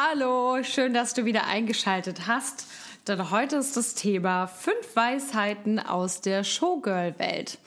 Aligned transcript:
Hallo, 0.00 0.62
schön, 0.62 0.94
dass 0.94 1.12
du 1.12 1.24
wieder 1.24 1.48
eingeschaltet 1.48 2.28
hast. 2.28 2.68
Denn 3.08 3.32
heute 3.32 3.56
ist 3.56 3.76
das 3.76 3.94
Thema 3.94 4.46
fünf 4.46 4.94
Weisheiten 4.94 5.80
aus 5.80 6.20
der 6.20 6.44
Showgirl-Welt. 6.44 7.58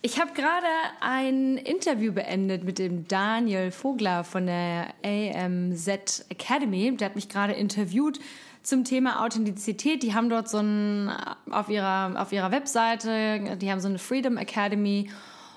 Ich 0.00 0.20
habe 0.20 0.32
gerade 0.34 0.68
ein 1.00 1.56
Interview 1.56 2.12
beendet 2.12 2.62
mit 2.62 2.78
dem 2.78 3.08
Daniel 3.08 3.72
Vogler 3.72 4.22
von 4.22 4.46
der 4.46 4.94
AMZ 5.02 6.26
Academy. 6.28 6.96
Der 6.96 7.06
hat 7.06 7.16
mich 7.16 7.28
gerade 7.28 7.54
interviewt 7.54 8.20
zum 8.62 8.84
Thema 8.84 9.24
Authentizität. 9.24 10.04
Die 10.04 10.14
haben 10.14 10.30
dort 10.30 10.48
so 10.48 10.58
ein, 10.58 11.10
auf 11.50 11.68
ihrer, 11.68 12.22
auf 12.22 12.30
ihrer 12.30 12.52
Webseite, 12.52 13.56
die 13.56 13.72
haben 13.72 13.80
so 13.80 13.88
eine 13.88 13.98
Freedom 13.98 14.36
Academy 14.36 15.10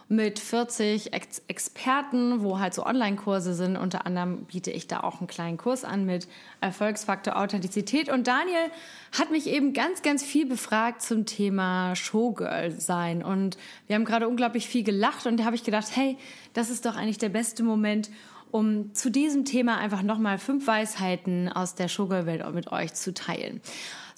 mit 0.09 0.39
40 0.39 1.13
Ex 1.13 1.41
Experten, 1.47 2.41
wo 2.41 2.59
halt 2.59 2.73
so 2.73 2.85
Online-Kurse 2.85 3.53
sind. 3.53 3.75
Unter 3.75 4.05
anderem 4.05 4.45
biete 4.45 4.71
ich 4.71 4.87
da 4.87 5.01
auch 5.01 5.19
einen 5.19 5.27
kleinen 5.27 5.57
Kurs 5.57 5.83
an 5.83 6.05
mit 6.05 6.27
Erfolgsfaktor 6.61 7.35
Authentizität. 7.35 8.09
Und 8.09 8.27
Daniel 8.27 8.71
hat 9.17 9.31
mich 9.31 9.47
eben 9.47 9.73
ganz, 9.73 10.01
ganz 10.01 10.23
viel 10.23 10.45
befragt 10.45 11.01
zum 11.01 11.25
Thema 11.25 11.95
Showgirl 11.95 12.71
sein. 12.71 13.21
Und 13.21 13.57
wir 13.87 13.95
haben 13.95 14.05
gerade 14.05 14.29
unglaublich 14.29 14.67
viel 14.67 14.83
gelacht 14.83 15.25
und 15.25 15.37
da 15.37 15.43
habe 15.43 15.55
ich 15.55 15.63
gedacht, 15.63 15.87
hey, 15.93 16.17
das 16.53 16.69
ist 16.69 16.85
doch 16.85 16.95
eigentlich 16.95 17.17
der 17.17 17.29
beste 17.29 17.63
Moment, 17.63 18.09
um 18.49 18.93
zu 18.93 19.11
diesem 19.11 19.43
Thema 19.43 19.77
einfach 19.77 20.03
nochmal 20.03 20.37
fünf 20.37 20.67
Weisheiten 20.67 21.49
aus 21.49 21.75
der 21.75 21.89
Showgirl-Welt 21.89 22.49
mit 22.53 22.71
euch 22.71 22.93
zu 22.93 23.13
teilen. 23.13 23.61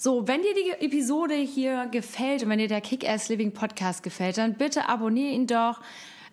So, 0.02 0.26
wenn 0.26 0.40
dir 0.40 0.54
die 0.54 0.86
Episode 0.86 1.34
hier 1.34 1.84
gefällt 1.84 2.42
und 2.42 2.48
wenn 2.48 2.58
dir 2.58 2.68
der 2.68 2.80
Kick-Ass 2.80 3.28
Living 3.28 3.52
Podcast 3.52 4.02
gefällt, 4.02 4.38
dann 4.38 4.54
bitte 4.54 4.88
abonniere 4.88 5.34
ihn 5.34 5.46
doch. 5.46 5.82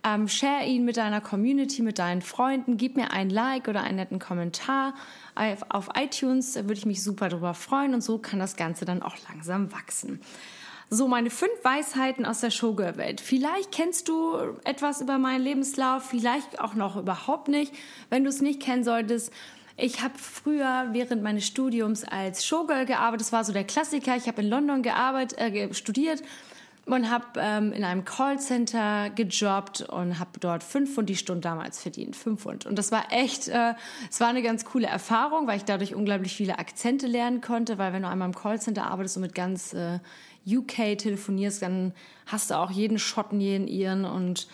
Ähm, 0.06 0.30
share 0.30 0.64
ihn 0.64 0.86
mit 0.86 0.96
deiner 0.96 1.20
Community, 1.20 1.82
mit 1.82 2.00
deinen 2.00 2.22
Freunden, 2.22 2.78
gib 2.78 2.96
mir 2.96 3.12
ein 3.12 3.30
Like 3.30 3.68
oder 3.68 3.82
einen 3.82 3.98
netten 3.98 4.20
Kommentar 4.20 4.94
auf, 5.36 5.66
auf 5.68 5.90
iTunes, 6.00 6.56
würde 6.56 6.76
ich 6.76 6.86
mich 6.86 7.04
super 7.04 7.28
drüber 7.28 7.54
freuen 7.54 7.94
und 7.94 8.00
so 8.00 8.20
kann 8.20 8.40
das 8.40 8.56
Ganze 8.56 8.86
dann 8.86 9.02
auch 9.02 9.18
langsam 9.28 9.74
wachsen. 9.74 10.22
So, 10.90 11.10
meine 11.10 11.30
fünf 11.30 11.52
Weisheiten 11.64 12.26
aus 12.26 12.40
der 12.40 12.52
Showgirl-Welt. 12.52 13.20
Vielleicht 13.20 13.74
kennst 13.74 14.08
du 14.08 14.38
etwas 14.64 15.02
über 15.02 15.18
meinen 15.18 15.44
Lebenslauf, 15.44 16.04
vielleicht 16.04 16.62
auch 16.62 16.76
noch 16.76 16.96
überhaupt 16.96 17.50
nicht. 17.50 17.74
Wenn 18.10 18.24
du 18.24 18.30
es 18.30 18.42
nicht 18.42 18.62
kennen 18.62 18.86
solltest, 18.86 19.34
ich 19.78 20.02
habe 20.02 20.16
früher 20.18 20.88
während 20.92 21.22
meines 21.22 21.46
Studiums 21.46 22.04
als 22.04 22.44
Showgirl 22.46 22.88
gearbeitet. 22.88 23.22
Das 23.22 23.32
war 23.32 23.44
so 23.44 23.54
der 23.54 23.64
Klassiker. 23.64 24.16
Ich 24.16 24.28
habe 24.28 24.42
in 24.42 24.50
London 24.50 24.82
gearbeitet, 24.82 25.38
äh, 25.38 25.72
studiert 25.74 26.24
und 26.88 27.12
habe 27.12 27.26
ähm, 27.38 27.74
in 27.74 27.84
einem 27.84 28.04
Callcenter 28.04 29.12
gejobbt 29.12 29.82
und 29.82 30.18
habe 30.20 30.40
dort 30.40 30.64
fünf 30.64 30.96
Pfund 30.96 31.10
die 31.10 31.16
Stunde 31.16 31.42
damals 31.42 31.80
verdient. 31.80 32.16
Fünf 32.16 32.42
Pfund. 32.42 32.66
Und 32.66 32.76
das 32.80 32.92
war 32.92 33.12
echt, 33.12 33.50
äh, 33.50 33.74
es 34.10 34.20
war 34.20 34.30
eine 34.30 34.42
ganz 34.42 34.66
coole 34.66 34.88
Erfahrung, 34.88 35.46
weil 35.46 35.58
ich 35.58 35.66
dadurch 35.66 35.94
unglaublich 35.94 36.36
viele 36.36 36.58
Akzente 36.58 37.06
lernen 37.06 37.42
konnte, 37.42 37.78
weil 37.78 37.94
wenn 37.94 38.02
du 38.02 38.08
einmal 38.08 38.30
im 38.30 38.36
Callcenter 38.36 38.86
arbeitest 38.86 39.18
und 39.18 39.22
mit 39.22 39.36
ganz 39.36 39.74
äh, 39.74 40.00
UK 40.48 40.98
telefonierst, 40.98 41.62
dann 41.62 41.94
hast 42.26 42.50
du 42.50 42.58
auch 42.58 42.72
jeden 42.72 42.98
Schotten, 42.98 43.42
jeden 43.42 43.68
Iren 43.68 44.06
und 44.06 44.48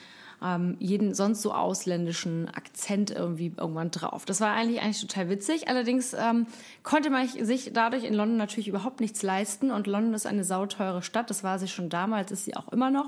ähm, 0.44 0.76
jeden 0.80 1.14
sonst 1.14 1.42
so 1.42 1.54
ausländischen 1.54 2.50
Akzent 2.50 3.12
irgendwie 3.12 3.54
irgendwann 3.58 3.92
drauf. 3.92 4.26
Das 4.26 4.42
war 4.42 4.54
eigentlich 4.54 4.82
eigentlich 4.82 5.02
total 5.02 5.30
witzig. 5.30 5.68
Allerdings 5.68 6.14
ähm, 6.14 6.48
konnte 6.84 7.10
man 7.10 7.28
sich 7.28 7.72
dadurch 7.74 8.04
in 8.04 8.14
London 8.14 8.38
natürlich 8.38 8.68
überhaupt 8.68 9.00
nichts 9.00 9.24
leisten 9.24 9.72
und 9.72 9.88
London 9.88 10.14
ist 10.14 10.26
eine 10.26 10.44
sauteure 10.44 11.02
Stadt. 11.02 11.30
Das 11.30 11.44
war 11.44 11.60
sie 11.60 11.68
schon 11.68 11.90
damals, 11.90 12.32
ist 12.32 12.46
sie 12.46 12.56
auch 12.56 12.70
immer 12.70 12.92
noch. 12.92 13.08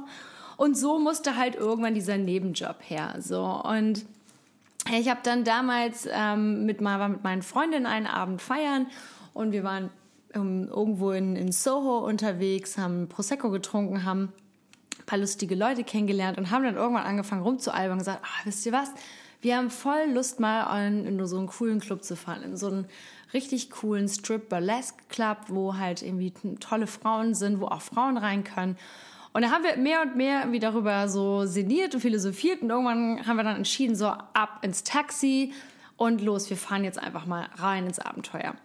Und 0.57 0.78
so 0.78 1.00
musste 1.00 1.35
halt 1.35 1.56
irgendwann 1.56 1.94
dieser 1.94 2.18
Nebenjob 2.18 2.78
her. 2.88 3.16
So 3.19 3.44
und 3.44 4.06
ich 4.97 5.09
habe 5.09 5.19
dann 5.23 5.44
damals 5.44 6.07
ähm, 6.12 6.66
mit 6.66 6.79
mal 6.79 7.09
mit 7.09 7.23
meinen 7.23 7.41
Freundinnen 7.41 7.88
einen 7.88 8.07
Abend 8.07 8.41
feiern 8.41 8.88
und 9.34 9.52
wir 9.52 9.63
waren 9.63 9.90
ähm, 10.34 10.67
irgendwo 10.69 11.12
in, 11.12 11.35
in 11.35 11.52
Soho 11.52 12.06
unterwegs, 12.06 12.78
haben 12.78 13.09
Prosecco 13.09 13.50
getrunken, 13.50 14.06
haben 14.06 14.31
paar 15.05 15.19
lustige 15.19 15.55
Leute 15.55 15.83
kennengelernt 15.83 16.38
und 16.38 16.51
haben 16.51 16.63
dann 16.63 16.75
irgendwann 16.75 17.05
angefangen 17.05 17.43
rumzualbern 17.43 17.93
und 17.93 17.99
gesagt, 17.99 18.21
ah, 18.23 18.41
wisst 18.43 18.66
ihr 18.66 18.71
was? 18.71 18.91
Wir 19.41 19.57
haben 19.57 19.69
voll 19.69 20.11
Lust 20.11 20.39
mal 20.39 20.88
in, 20.88 21.05
in 21.05 21.25
so 21.25 21.38
einen 21.38 21.47
coolen 21.47 21.79
Club 21.79 22.03
zu 22.03 22.16
fahren, 22.16 22.41
in 22.43 22.57
so 22.57 22.67
einen 22.67 22.88
richtig 23.33 23.69
coolen 23.69 24.07
Strip 24.07 24.49
Burlesque 24.49 25.03
Club, 25.09 25.38
wo 25.47 25.75
halt 25.75 26.01
irgendwie 26.01 26.33
tolle 26.59 26.88
Frauen 26.88 27.35
sind, 27.35 27.59
wo 27.59 27.66
auch 27.67 27.81
Frauen 27.81 28.17
rein 28.17 28.43
können. 28.43 28.77
Und 29.33 29.41
da 29.41 29.51
haben 29.51 29.63
wir 29.63 29.75
mehr 29.77 30.01
und 30.01 30.16
mehr 30.16 30.39
irgendwie 30.39 30.59
darüber 30.59 31.09
so 31.09 31.45
sinniert 31.45 31.93
und 31.93 32.01
philosophiert 32.01 32.61
und 32.61 32.69
irgendwann 32.69 33.27
haben 33.27 33.35
wir 33.35 33.43
dann 33.43 33.57
entschieden, 33.57 33.95
so 33.95 34.07
ab 34.07 34.59
ins 34.61 34.83
Taxi 34.83 35.53
und 35.97 36.22
los, 36.22 36.49
wir 36.49 36.57
fahren 36.57 36.83
jetzt 36.83 36.97
einfach 36.97 37.25
mal 37.25 37.49
rein 37.57 37.85
ins 37.85 37.99
Abenteuer. 37.99 38.55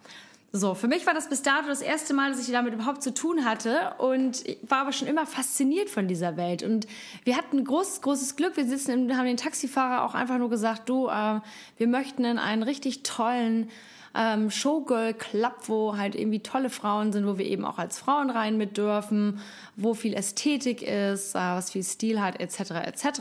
So, 0.53 0.75
für 0.75 0.89
mich 0.89 1.07
war 1.07 1.15
das 1.15 1.29
bis 1.29 1.43
dato 1.43 1.69
das 1.69 1.81
erste 1.81 2.13
Mal, 2.13 2.33
dass 2.33 2.41
ich 2.41 2.53
damit 2.53 2.75
überhaupt 2.75 3.05
zu 3.05 3.15
tun 3.15 3.45
hatte 3.45 3.95
und 3.99 4.43
war 4.63 4.79
aber 4.79 4.93
schon 4.93 5.07
immer 5.07 5.25
fasziniert 5.25 5.89
von 5.89 6.09
dieser 6.09 6.37
Welt. 6.37 6.65
Und 6.65 6.89
wir 7.23 7.37
hatten 7.37 7.63
großes, 7.63 8.01
großes 8.01 8.35
Glück. 8.35 8.57
Wir 8.57 8.67
sitzen, 8.67 9.17
haben 9.17 9.27
den 9.27 9.37
Taxifahrer 9.37 10.05
auch 10.05 10.15
einfach 10.15 10.39
nur 10.39 10.51
gesagt, 10.51 10.89
du, 10.89 11.07
äh, 11.07 11.41
wir 11.77 11.87
möchten 11.87 12.25
in 12.25 12.39
einen 12.39 12.65
richtig 12.65 13.05
tollen 13.05 13.71
ähm, 14.13 14.51
Showgirl 14.51 15.15
Club, 15.15 15.55
wo 15.69 15.97
halt 15.97 16.17
irgendwie 16.17 16.41
tolle 16.41 16.69
Frauen 16.69 17.13
sind, 17.13 17.29
wo 17.29 17.39
wir 17.39 17.47
eben 17.47 17.65
auch 17.65 17.79
als 17.79 18.01
Frauen 18.01 18.29
rein 18.29 18.57
mit 18.57 18.77
dürfen, 18.77 19.39
wo 19.77 19.95
viel 19.95 20.15
Ästhetik 20.15 20.83
ist, 20.83 21.37
äh, 21.37 21.39
was 21.39 21.71
viel 21.71 21.85
Stil 21.85 22.21
hat, 22.21 22.41
etc., 22.41 22.73
etc. 22.87 23.21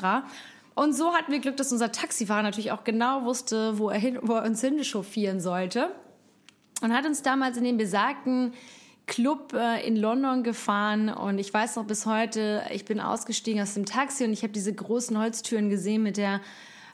Und 0.74 0.94
so 0.94 1.14
hatten 1.14 1.32
wir 1.32 1.38
Glück, 1.38 1.58
dass 1.58 1.72
unser 1.72 1.92
Taxifahrer 1.92 2.42
natürlich 2.42 2.72
auch 2.72 2.84
genau 2.84 3.26
wusste, 3.26 3.78
wo 3.78 3.92
er, 3.92 4.00
hin, 4.00 4.18
wo 4.24 4.34
er 4.34 4.46
uns 4.46 4.62
hinchauffieren 4.62 5.40
sollte 5.40 5.92
und 6.82 6.94
hat 6.94 7.06
uns 7.06 7.22
damals 7.22 7.58
in 7.58 7.64
den 7.64 7.78
besagten 7.78 8.54
Club 9.08 9.54
äh, 9.54 9.86
in 9.86 9.96
London 9.96 10.44
gefahren 10.44 11.10
und 11.10 11.40
ich 11.40 11.54
weiß 11.54 11.76
noch 11.76 11.86
bis 11.86 12.06
heute, 12.06 12.64
ich 12.72 12.86
bin 12.86 13.00
ausgestiegen 13.00 13.62
aus 13.62 13.74
dem 13.74 13.86
Taxi 13.86 14.24
und 14.24 14.32
ich 14.32 14.44
habe 14.44 14.54
diese 14.54 14.74
großen 14.74 15.18
Holztüren 15.18 15.70
gesehen 15.70 16.04
mit 16.04 16.18
der 16.18 16.42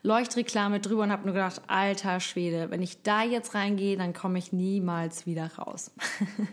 Leuchtreklame 0.06 0.80
drüber 0.80 1.04
und 1.04 1.12
habe 1.12 1.26
nur 1.26 1.34
gedacht, 1.34 1.64
alter 1.66 2.20
Schwede, 2.20 2.70
wenn 2.70 2.82
ich 2.82 3.02
da 3.02 3.24
jetzt 3.24 3.56
reingehe, 3.56 3.98
dann 3.98 4.14
komme 4.14 4.38
ich 4.38 4.54
niemals 4.54 5.26
wieder 5.26 5.50
raus. 5.58 5.92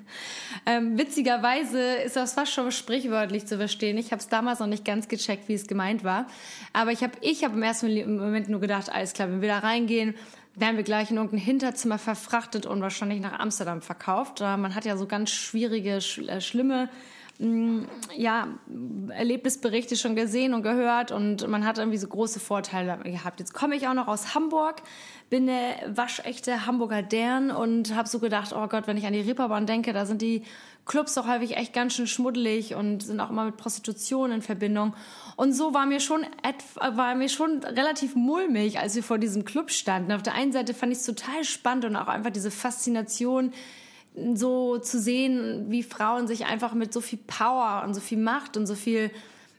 ähm, 0.67 0.97
witzigerweise 0.97 1.97
ist 1.97 2.17
das 2.17 2.33
fast 2.33 2.53
schon 2.53 2.73
sprichwörtlich 2.73 3.47
zu 3.47 3.59
verstehen. 3.59 3.99
Ich 3.99 4.11
habe 4.11 4.21
es 4.21 4.29
damals 4.29 4.61
noch 4.61 4.67
nicht 4.67 4.87
ganz 4.87 5.07
gecheckt, 5.07 5.49
wie 5.49 5.55
es 5.55 5.67
gemeint 5.67 6.03
war. 6.03 6.27
Aber 6.73 6.93
ich 6.93 7.03
habe 7.03 7.13
ich 7.21 7.45
hab 7.45 7.53
im 7.53 7.63
ersten 7.63 8.17
Moment 8.17 8.49
nur 8.49 8.61
gedacht, 8.61 8.91
alles 8.91 9.13
klar, 9.13 9.29
wenn 9.29 9.43
wir 9.43 9.49
da 9.49 9.59
reingehen, 9.59 10.15
werden 10.55 10.77
wir 10.77 10.85
gleich 10.85 11.11
in 11.11 11.17
irgendein 11.17 11.41
Hinterzimmer 11.41 11.99
verfrachtet 11.99 12.67
und 12.67 12.83
wahrscheinlich 12.83 13.21
nach 13.21 13.39
Amsterdam 13.39 13.81
verkauft. 13.81 14.41
Man 14.41 14.75
hat 14.75 14.85
ja 14.85 14.97
so 14.97 15.07
ganz 15.07 15.31
schwierige, 15.31 15.97
äh, 15.97 16.41
schlimme 16.41 16.91
mm, 17.39 17.85
ja, 18.17 18.49
Erlebnisberichte 19.09 19.97
schon 19.97 20.15
gesehen 20.15 20.53
und 20.53 20.63
gehört 20.63 21.11
und 21.11 21.49
man 21.49 21.67
hat 21.67 21.79
irgendwie 21.79 21.99
so 21.99 22.07
große 22.07 22.39
Vorteile 22.39 22.99
gehabt. 23.03 23.41
Jetzt 23.41 23.55
komme 23.55 23.77
ich 23.77 23.89
auch 23.89 23.95
noch 23.95 24.09
aus 24.09 24.35
Hamburg, 24.35 24.83
bin 25.31 25.49
eine 25.49 25.97
waschechte 25.97 26.67
Hamburger 26.67 27.03
Dern 27.03 27.51
und 27.51 27.95
habe 27.95 28.09
so 28.09 28.19
gedacht, 28.19 28.53
oh 28.55 28.67
Gott, 28.69 28.87
wenn 28.87 28.99
ich 28.99 29.07
an 29.07 29.15
die 29.15 29.21
Ripperbahn 29.21 29.67
denke, 29.67 29.95
da 29.95 30.05
sind 30.05 30.21
die 30.21 30.43
Clubs 30.85 31.15
doch 31.15 31.29
häufig 31.29 31.57
echt 31.57 31.73
ganz 31.73 31.95
schön 31.95 32.07
schmuddelig 32.07 32.75
und 32.75 33.03
sind 33.03 33.21
auch 33.21 33.31
immer 33.31 33.45
mit 33.45 33.57
Prostitution 33.57 34.33
in 34.33 34.43
Verbindung. 34.43 34.95
Und 35.37 35.53
so 35.53 35.75
war 35.75 35.87
mir 35.87 36.01
schon, 36.01 36.27
war 36.77 37.15
mir 37.15 37.29
schon 37.29 37.63
relativ 37.63 38.17
mulmig, 38.17 38.81
als 38.81 38.97
wir 38.97 39.05
vor 39.05 39.19
diesem 39.19 39.45
Club 39.45 39.71
standen. 39.71 40.13
Auf 40.13 40.23
der 40.23 40.35
einen 40.35 40.53
Seite 40.53 40.75
fand 40.75 40.93
ich 40.93 40.99
es 40.99 41.07
total 41.07 41.45
spannend 41.45 41.85
und 41.85 41.97
auch 41.97 42.09
einfach 42.09 42.31
diese 42.31 42.51
Faszination, 42.51 43.53
so 44.35 44.79
zu 44.79 45.01
sehen, 45.01 45.67
wie 45.71 45.83
Frauen 45.83 46.27
sich 46.27 46.45
einfach 46.45 46.75
mit 46.75 46.93
so 46.93 47.01
viel 47.01 47.19
Power 47.27 47.83
und 47.87 47.95
so 47.95 48.01
viel 48.01 48.19
Macht 48.19 48.57
und 48.57 48.67
so 48.67 48.75
viel 48.75 49.11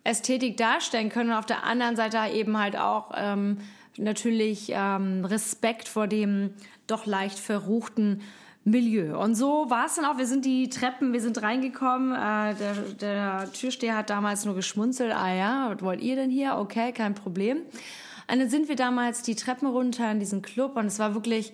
Ästhetik 0.03 0.57
darstellen 0.57 1.09
können. 1.09 1.31
Und 1.31 1.37
auf 1.37 1.45
der 1.45 1.63
anderen 1.63 1.95
Seite 1.95 2.19
eben 2.31 2.59
halt 2.59 2.77
auch 2.77 3.11
ähm, 3.15 3.57
natürlich 3.97 4.71
ähm, 4.75 5.25
Respekt 5.25 5.87
vor 5.87 6.07
dem 6.07 6.53
doch 6.85 7.05
leicht 7.05 7.39
verruchten 7.39 8.21
Milieu. 8.65 9.19
Und 9.19 9.35
so 9.35 9.69
war 9.69 9.87
es 9.87 9.95
dann 9.95 10.05
auch. 10.05 10.17
Wir 10.17 10.25
sind 10.25 10.45
die 10.45 10.69
Treppen, 10.69 11.11
wir 11.11 11.21
sind 11.21 11.41
reingekommen. 11.41 12.13
Äh, 12.13 12.55
der, 12.55 12.75
der 12.99 13.51
Türsteher 13.51 13.97
hat 13.97 14.09
damals 14.09 14.45
nur 14.45 14.55
geschmunzelt. 14.55 15.13
Ah 15.13 15.33
ja, 15.33 15.73
was 15.73 15.81
wollt 15.81 16.01
ihr 16.01 16.15
denn 16.15 16.29
hier? 16.29 16.57
Okay, 16.57 16.93
kein 16.93 17.13
Problem. 17.13 17.57
Und 18.31 18.39
dann 18.39 18.49
sind 18.49 18.69
wir 18.69 18.77
damals 18.77 19.21
die 19.21 19.35
Treppen 19.35 19.67
runter 19.67 20.09
in 20.09 20.19
diesen 20.19 20.41
Club 20.41 20.77
und 20.77 20.85
es 20.85 20.97
war 20.97 21.13
wirklich 21.13 21.51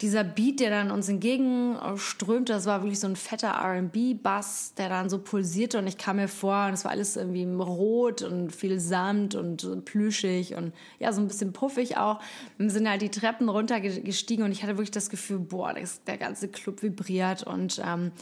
dieser 0.00 0.22
Beat, 0.22 0.60
der 0.60 0.70
dann 0.70 0.92
uns 0.92 1.08
entgegenströmte, 1.08 2.52
das 2.52 2.66
war 2.66 2.82
wirklich 2.82 3.00
so 3.00 3.08
ein 3.08 3.16
fetter 3.16 3.48
R&B-Bass, 3.48 4.74
der 4.74 4.88
dann 4.88 5.10
so 5.10 5.18
pulsierte 5.18 5.78
und 5.78 5.88
ich 5.88 5.98
kam 5.98 6.16
mir 6.16 6.28
vor 6.28 6.66
und 6.66 6.74
es 6.74 6.84
war 6.84 6.92
alles 6.92 7.16
irgendwie 7.16 7.44
rot 7.44 8.22
und 8.22 8.54
viel 8.54 8.78
Samt 8.78 9.34
und 9.34 9.84
plüschig 9.84 10.54
und 10.54 10.72
ja, 11.00 11.12
so 11.12 11.20
ein 11.20 11.26
bisschen 11.26 11.52
puffig 11.52 11.96
auch. 11.96 12.20
Wir 12.58 12.70
sind 12.70 12.88
halt 12.88 13.02
die 13.02 13.10
Treppen 13.10 13.48
runtergestiegen 13.48 14.44
und 14.44 14.52
ich 14.52 14.62
hatte 14.62 14.74
wirklich 14.74 14.92
das 14.92 15.10
Gefühl, 15.10 15.40
boah, 15.40 15.74
das, 15.74 16.04
der 16.04 16.16
ganze 16.16 16.46
Club 16.48 16.82
vibriert 16.82 17.42
und 17.42 17.82
ähm, 17.84 18.12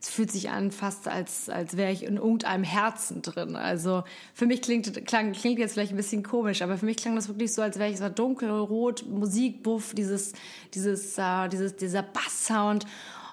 es 0.00 0.08
fühlt 0.10 0.30
sich 0.30 0.50
an 0.50 0.70
fast 0.70 1.08
als, 1.08 1.48
als 1.48 1.76
wäre 1.76 1.90
ich 1.90 2.04
in 2.04 2.16
irgendeinem 2.16 2.64
Herzen 2.64 3.22
drin. 3.22 3.56
Also 3.56 4.04
für 4.34 4.46
mich 4.46 4.62
klingt, 4.62 5.06
klang, 5.06 5.32
klingt 5.32 5.58
jetzt 5.58 5.72
vielleicht 5.72 5.92
ein 5.92 5.96
bisschen 5.96 6.22
komisch, 6.22 6.62
aber 6.62 6.76
für 6.76 6.86
mich 6.86 6.98
klang 6.98 7.16
das 7.16 7.28
wirklich 7.28 7.52
so, 7.52 7.62
als 7.62 7.78
wäre 7.78 7.90
ich 7.90 7.98
so 7.98 8.08
dunkelrot, 8.08 9.06
Musikbuff, 9.08 9.94
dieses, 9.94 10.32
dieses, 10.74 11.18
uh, 11.18 11.48
dieses, 11.48 11.76
dieser 11.76 12.02
Basssound. 12.02 12.86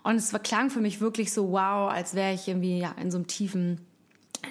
Und 0.03 0.15
es 0.15 0.33
war, 0.33 0.39
klang 0.39 0.69
für 0.69 0.81
mich 0.81 1.01
wirklich 1.01 1.31
so 1.33 1.51
wow, 1.51 1.91
als 1.91 2.13
wäre 2.13 2.33
ich 2.33 2.47
irgendwie 2.47 2.79
ja, 2.79 2.93
in 2.99 3.11
so 3.11 3.17
einem 3.17 3.27
tiefen, 3.27 3.81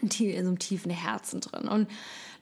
in 0.00 0.10
so 0.10 0.48
einem 0.48 0.58
tiefen 0.58 0.90
Herzen 0.90 1.40
drin. 1.40 1.68
Und 1.68 1.88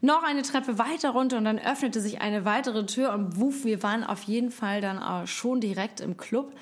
noch 0.01 0.23
eine 0.23 0.43
Treppe 0.43 0.79
weiter 0.79 1.11
runter 1.11 1.37
und 1.37 1.45
dann 1.45 1.59
öffnete 1.59 2.01
sich 2.01 2.21
eine 2.21 2.45
weitere 2.45 2.87
Tür 2.87 3.13
und 3.13 3.39
wuff, 3.39 3.65
wir 3.65 3.83
waren 3.83 4.03
auf 4.03 4.23
jeden 4.23 4.51
Fall 4.51 4.81
dann 4.81 5.27
schon 5.27 5.61
direkt 5.61 6.01
im 6.01 6.17
Club. 6.17 6.55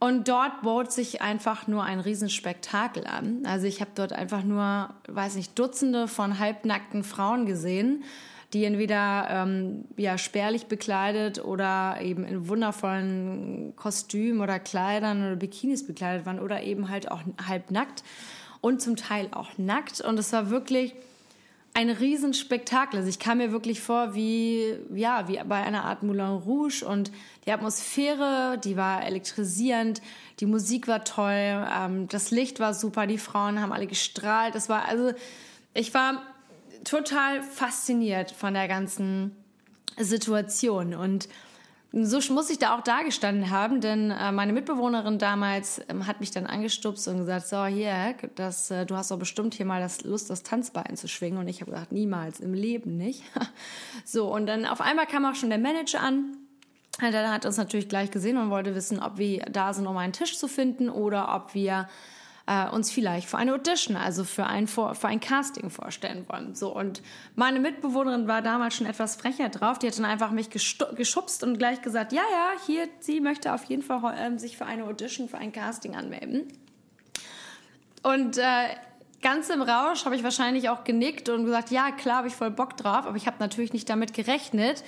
Und 0.00 0.28
dort 0.28 0.62
bot 0.62 0.90
sich 0.90 1.20
einfach 1.20 1.66
nur 1.66 1.84
ein 1.84 2.00
Riesenspektakel 2.00 3.06
an. 3.06 3.42
Also 3.44 3.66
ich 3.66 3.82
habe 3.82 3.90
dort 3.94 4.14
einfach 4.14 4.42
nur, 4.42 4.88
weiß 5.08 5.36
nicht, 5.36 5.58
Dutzende 5.58 6.08
von 6.08 6.38
halbnackten 6.38 7.04
Frauen 7.04 7.44
gesehen, 7.44 8.02
die 8.54 8.64
entweder 8.64 9.28
ähm, 9.28 9.84
ja, 9.98 10.16
spärlich 10.16 10.66
bekleidet 10.66 11.44
oder 11.44 11.98
eben 12.00 12.24
in 12.24 12.48
wundervollen 12.48 13.74
Kostümen 13.76 14.40
oder 14.40 14.58
Kleidern 14.58 15.20
oder 15.20 15.36
Bikinis 15.36 15.86
bekleidet 15.86 16.24
waren 16.24 16.40
oder 16.40 16.62
eben 16.62 16.88
halt 16.88 17.10
auch 17.10 17.20
halbnackt 17.46 18.02
und 18.62 18.80
zum 18.80 18.96
Teil 18.96 19.28
auch 19.32 19.58
nackt. 19.58 20.00
Und 20.00 20.18
es 20.18 20.32
war 20.32 20.48
wirklich 20.48 20.94
ein 21.72 21.90
Riesenspektakel. 21.90 22.98
Also 22.98 23.08
ich 23.08 23.18
kam 23.18 23.38
mir 23.38 23.52
wirklich 23.52 23.80
vor 23.80 24.14
wie, 24.14 24.74
ja, 24.94 25.28
wie 25.28 25.40
bei 25.44 25.62
einer 25.62 25.84
Art 25.84 26.02
Moulin 26.02 26.26
Rouge 26.26 26.84
und 26.84 27.12
die 27.46 27.52
Atmosphäre, 27.52 28.58
die 28.62 28.76
war 28.76 29.04
elektrisierend, 29.04 30.02
die 30.40 30.46
Musik 30.46 30.88
war 30.88 31.04
toll, 31.04 31.66
ähm, 31.74 32.08
das 32.08 32.30
Licht 32.30 32.60
war 32.60 32.74
super, 32.74 33.06
die 33.06 33.18
Frauen 33.18 33.60
haben 33.60 33.72
alle 33.72 33.86
gestrahlt. 33.86 34.54
Das 34.54 34.68
war, 34.68 34.86
also, 34.86 35.12
ich 35.72 35.94
war 35.94 36.22
total 36.84 37.42
fasziniert 37.42 38.32
von 38.32 38.54
der 38.54 38.66
ganzen 38.66 39.36
Situation 39.98 40.94
und 40.94 41.28
so 41.92 42.32
muss 42.32 42.50
ich 42.50 42.58
da 42.58 42.76
auch 42.76 42.82
dagestanden 42.82 43.50
haben, 43.50 43.80
denn 43.80 44.12
äh, 44.12 44.30
meine 44.30 44.52
Mitbewohnerin 44.52 45.18
damals 45.18 45.80
ähm, 45.88 46.06
hat 46.06 46.20
mich 46.20 46.30
dann 46.30 46.46
angestupst 46.46 47.08
und 47.08 47.18
gesagt, 47.18 47.48
so 47.48 47.64
hier, 47.66 48.14
das, 48.36 48.70
äh, 48.70 48.86
du 48.86 48.96
hast 48.96 49.10
doch 49.10 49.18
bestimmt 49.18 49.54
hier 49.54 49.66
mal 49.66 49.80
das 49.80 50.04
Lust, 50.04 50.30
das 50.30 50.44
Tanzbein 50.44 50.96
zu 50.96 51.08
schwingen. 51.08 51.38
Und 51.38 51.48
ich 51.48 51.60
habe 51.60 51.72
gesagt, 51.72 51.90
niemals 51.90 52.38
im 52.38 52.54
Leben 52.54 52.96
nicht. 52.96 53.24
so, 54.04 54.32
und 54.32 54.46
dann 54.46 54.66
auf 54.66 54.80
einmal 54.80 55.06
kam 55.06 55.24
auch 55.24 55.34
schon 55.34 55.50
der 55.50 55.58
Manager 55.58 56.00
an. 56.00 56.36
Der 57.00 57.32
hat 57.32 57.46
uns 57.46 57.56
natürlich 57.56 57.88
gleich 57.88 58.10
gesehen 58.10 58.36
und 58.36 58.50
wollte 58.50 58.74
wissen, 58.74 59.02
ob 59.02 59.18
wir 59.18 59.46
da 59.46 59.72
sind, 59.72 59.86
um 59.86 59.96
einen 59.96 60.12
Tisch 60.12 60.38
zu 60.38 60.48
finden 60.48 60.90
oder 60.90 61.34
ob 61.34 61.54
wir 61.54 61.88
äh, 62.46 62.68
uns 62.68 62.90
vielleicht 62.90 63.28
für 63.28 63.38
eine 63.38 63.54
Audition, 63.54 63.96
also 63.96 64.24
für 64.24 64.46
ein, 64.46 64.66
für 64.66 64.94
ein 65.04 65.20
Casting 65.20 65.70
vorstellen 65.70 66.26
wollen. 66.28 66.54
So, 66.54 66.74
und 66.74 67.02
meine 67.34 67.60
Mitbewohnerin 67.60 68.28
war 68.28 68.42
damals 68.42 68.74
schon 68.74 68.86
etwas 68.86 69.16
frecher 69.16 69.48
drauf. 69.48 69.78
Die 69.78 69.86
hat 69.86 69.98
dann 69.98 70.04
einfach 70.04 70.30
mich 70.30 70.50
geschubst 70.50 71.42
und 71.42 71.58
gleich 71.58 71.82
gesagt, 71.82 72.12
ja, 72.12 72.22
ja, 72.22 72.52
hier, 72.66 72.88
sie 73.00 73.20
möchte 73.20 73.52
auf 73.52 73.64
jeden 73.64 73.82
Fall 73.82 74.14
äh, 74.16 74.38
sich 74.38 74.56
für 74.56 74.66
eine 74.66 74.84
Audition, 74.84 75.28
für 75.28 75.38
ein 75.38 75.52
Casting 75.52 75.94
anmelden. 75.94 76.48
Und 78.02 78.38
äh, 78.38 78.68
ganz 79.20 79.50
im 79.50 79.62
Rausch 79.62 80.04
habe 80.04 80.16
ich 80.16 80.24
wahrscheinlich 80.24 80.68
auch 80.68 80.84
genickt 80.84 81.28
und 81.28 81.44
gesagt, 81.44 81.70
ja, 81.70 81.90
klar, 81.90 82.18
habe 82.18 82.28
ich 82.28 82.34
voll 82.34 82.50
Bock 82.50 82.76
drauf, 82.76 83.06
aber 83.06 83.16
ich 83.16 83.26
habe 83.26 83.36
natürlich 83.40 83.72
nicht 83.72 83.88
damit 83.88 84.14
gerechnet, 84.14 84.82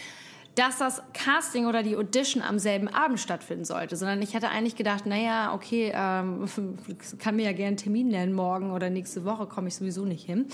dass 0.54 0.78
das 0.78 1.02
Casting 1.14 1.66
oder 1.66 1.82
die 1.82 1.96
Audition 1.96 2.43
am 2.43 2.58
selben 2.58 2.88
Abend 2.88 3.19
stattfinden 3.19 3.64
sollte, 3.64 3.96
sondern 3.96 4.20
ich 4.20 4.34
hatte 4.37 4.50
eigentlich 4.50 4.76
gedacht, 4.76 5.06
naja, 5.06 5.54
okay, 5.54 5.93
ähm, 5.94 6.46
kann 7.19 7.37
mir 7.37 7.44
ja 7.46 7.52
gerne 7.52 7.69
einen 7.69 7.76
Termin 7.78 8.08
nennen, 8.08 8.34
morgen 8.34 8.70
oder 8.70 8.90
nächste 8.90 9.25
Woche 9.25 9.46
komme 9.46 9.69
ich 9.69 9.76
sowieso 9.76 10.04
nicht 10.04 10.26
hin. 10.26 10.46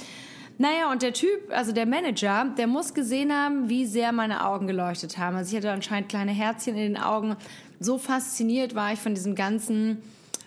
Naja, 0.60 0.90
und 0.90 1.02
der 1.02 1.12
Typ, 1.12 1.50
also 1.50 1.70
der 1.70 1.86
Manager, 1.86 2.52
der 2.56 2.66
muss 2.66 2.92
gesehen 2.92 3.32
haben, 3.32 3.68
wie 3.68 3.86
sehr 3.86 4.10
meine 4.10 4.44
Augen 4.44 4.66
geleuchtet 4.66 5.16
haben. 5.16 5.36
Also 5.36 5.50
ich 5.52 5.56
hatte 5.56 5.72
anscheinend 5.72 6.08
kleine 6.08 6.32
Herzchen 6.32 6.76
in 6.76 6.94
den 6.94 6.96
Augen. 6.96 7.36
So 7.78 7.96
fasziniert 7.96 8.74
war 8.74 8.92
ich 8.92 8.98
von 8.98 9.14
diesem 9.14 9.36
ganzen 9.36 10.02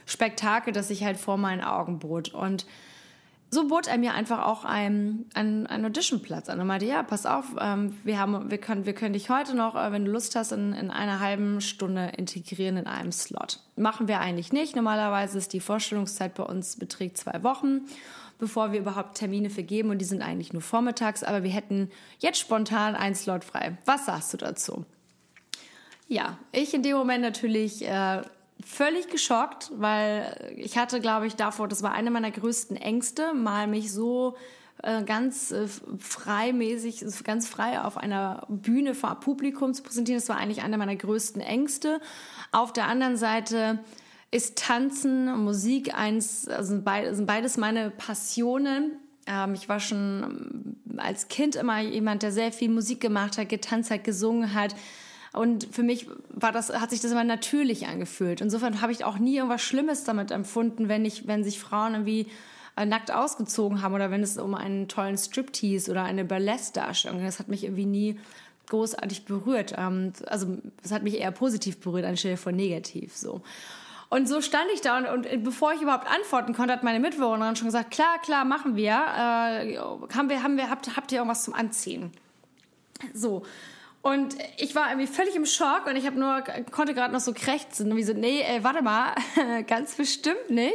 Spektakel, 0.05 0.73
das 0.73 0.89
sich 0.89 1.05
halt 1.05 1.15
vor 1.15 1.37
meinen 1.37 1.61
Augen 1.61 1.99
bot. 1.99 2.33
Und 2.33 2.65
so 3.53 3.67
bot 3.67 3.87
er 3.87 3.97
mir 3.97 4.13
einfach 4.13 4.45
auch 4.45 4.63
einen, 4.63 5.29
einen, 5.33 5.67
einen 5.67 5.85
Auditionplatz 5.85 6.47
an 6.47 6.61
und 6.61 6.67
meinte, 6.67 6.85
ja, 6.85 7.03
pass 7.03 7.25
auf, 7.25 7.45
ähm, 7.59 7.93
wir, 8.05 8.17
haben, 8.17 8.49
wir, 8.49 8.57
können, 8.57 8.85
wir 8.85 8.93
können 8.93 9.11
dich 9.11 9.29
heute 9.29 9.55
noch, 9.55 9.75
äh, 9.75 9.91
wenn 9.91 10.05
du 10.05 10.11
Lust 10.11 10.37
hast, 10.37 10.53
in, 10.53 10.71
in 10.71 10.89
einer 10.89 11.19
halben 11.19 11.59
Stunde 11.59 12.13
integrieren 12.15 12.77
in 12.77 12.87
einem 12.87 13.11
Slot. 13.11 13.59
Machen 13.75 14.07
wir 14.07 14.21
eigentlich 14.21 14.53
nicht. 14.53 14.77
Normalerweise 14.77 15.37
ist 15.37 15.51
die 15.51 15.59
Vorstellungszeit 15.59 16.33
bei 16.33 16.43
uns 16.43 16.77
beträgt 16.77 17.17
zwei 17.17 17.43
Wochen, 17.43 17.81
bevor 18.39 18.71
wir 18.71 18.79
überhaupt 18.79 19.17
Termine 19.17 19.49
vergeben 19.49 19.89
und 19.89 19.97
die 19.97 20.05
sind 20.05 20.21
eigentlich 20.21 20.53
nur 20.53 20.61
vormittags, 20.61 21.21
aber 21.21 21.43
wir 21.43 21.51
hätten 21.51 21.91
jetzt 22.19 22.39
spontan 22.39 22.95
einen 22.95 23.15
Slot 23.15 23.43
frei. 23.43 23.77
Was 23.83 24.05
sagst 24.05 24.33
du 24.33 24.37
dazu? 24.37 24.85
Ja, 26.07 26.37
ich 26.53 26.73
in 26.73 26.83
dem 26.83 26.95
Moment 26.95 27.21
natürlich 27.21 27.85
äh, 27.85 28.21
völlig 28.65 29.09
geschockt, 29.09 29.71
weil 29.75 30.53
ich 30.57 30.77
hatte, 30.77 30.99
glaube 30.99 31.27
ich, 31.27 31.35
davor, 31.35 31.67
das 31.67 31.83
war 31.83 31.93
eine 31.93 32.11
meiner 32.11 32.31
größten 32.31 32.77
Ängste, 32.77 33.33
mal 33.33 33.67
mich 33.67 33.91
so 33.91 34.35
äh, 34.83 35.03
ganz 35.03 35.51
äh, 35.51 35.67
freimäßig, 35.67 37.05
ganz 37.23 37.47
frei 37.47 37.81
auf 37.81 37.97
einer 37.97 38.45
Bühne 38.49 38.95
vor 38.95 39.19
Publikum 39.19 39.73
zu 39.73 39.83
präsentieren. 39.83 40.19
Das 40.19 40.29
war 40.29 40.37
eigentlich 40.37 40.63
eine 40.63 40.77
meiner 40.77 40.95
größten 40.95 41.41
Ängste. 41.41 42.01
Auf 42.51 42.73
der 42.73 42.87
anderen 42.87 43.15
Seite 43.15 43.79
ist 44.31 44.57
Tanzen 44.57 45.27
und 45.27 45.43
Musik 45.43 45.93
eins, 45.93 46.47
also 46.47 46.69
sind 46.69 47.25
beides 47.27 47.57
meine 47.57 47.91
Passionen. 47.91 48.93
Ähm, 49.27 49.53
ich 49.53 49.69
war 49.69 49.79
schon 49.79 50.77
als 50.97 51.27
Kind 51.27 51.55
immer 51.55 51.79
jemand, 51.81 52.23
der 52.23 52.31
sehr 52.31 52.51
viel 52.51 52.69
Musik 52.69 53.01
gemacht 53.01 53.37
hat, 53.37 53.49
getanzt 53.49 53.91
hat, 53.91 54.03
gesungen 54.03 54.53
hat 54.53 54.75
und 55.33 55.67
für 55.71 55.83
mich 55.83 56.07
war 56.29 56.51
das, 56.51 56.69
hat 56.73 56.89
sich 56.89 56.99
das 56.99 57.11
immer 57.11 57.23
natürlich 57.23 57.87
angefühlt. 57.87 58.41
Insofern 58.41 58.81
habe 58.81 58.91
ich 58.91 59.05
auch 59.05 59.17
nie 59.17 59.37
irgendwas 59.37 59.61
Schlimmes 59.61 60.03
damit 60.03 60.31
empfunden, 60.31 60.89
wenn 60.89 61.05
ich, 61.05 61.27
wenn 61.27 61.43
sich 61.43 61.59
Frauen 61.59 61.93
irgendwie 61.93 62.27
äh, 62.75 62.85
nackt 62.85 63.11
ausgezogen 63.11 63.81
haben 63.81 63.93
oder 63.93 64.11
wenn 64.11 64.23
es 64.23 64.37
um 64.37 64.55
einen 64.55 64.89
tollen 64.89 65.17
Striptease 65.17 65.89
oder 65.89 66.03
eine 66.03 66.25
Burlesque-Darstellung. 66.25 67.23
Das 67.23 67.39
hat 67.39 67.47
mich 67.47 67.63
irgendwie 67.63 67.85
nie 67.85 68.19
großartig 68.67 69.23
berührt. 69.23 69.73
Ähm, 69.77 70.11
also 70.27 70.57
es 70.83 70.91
hat 70.91 71.03
mich 71.03 71.17
eher 71.17 71.31
positiv 71.31 71.79
berührt 71.79 72.05
anstelle 72.05 72.35
von 72.35 72.55
negativ. 72.55 73.15
So. 73.15 73.41
Und 74.09 74.27
so 74.27 74.41
stand 74.41 74.65
ich 74.73 74.81
da 74.81 74.97
und, 74.97 75.07
und, 75.07 75.43
bevor 75.45 75.71
ich 75.71 75.81
überhaupt 75.81 76.07
antworten 76.11 76.53
konnte, 76.53 76.73
hat 76.73 76.83
meine 76.83 76.99
Mitbewohnerin 76.99 77.55
schon 77.55 77.67
gesagt, 77.67 77.91
klar, 77.91 78.19
klar, 78.21 78.43
machen 78.43 78.75
wir. 78.75 78.91
Äh, 78.91 79.77
haben 79.77 80.29
wir, 80.29 80.43
haben 80.43 80.57
wir, 80.57 80.69
habt, 80.69 80.97
habt 80.97 81.13
ihr 81.13 81.19
irgendwas 81.19 81.45
zum 81.45 81.53
Anziehen? 81.53 82.11
So. 83.13 83.43
Und 84.01 84.35
ich 84.57 84.73
war 84.75 84.89
irgendwie 84.89 85.07
völlig 85.07 85.35
im 85.35 85.45
Schock 85.45 85.85
und 85.87 85.95
ich 85.95 86.07
habe 86.07 86.19
nur 86.19 86.41
konnte 86.71 86.93
gerade 86.93 87.13
noch 87.13 87.19
so 87.19 87.33
krächzen 87.33 87.91
und 87.91 87.97
wie 87.97 88.03
so 88.03 88.13
nee, 88.13 88.41
ey, 88.41 88.63
warte 88.63 88.81
mal, 88.81 89.13
ganz 89.67 89.95
bestimmt 89.95 90.49
nicht. 90.49 90.73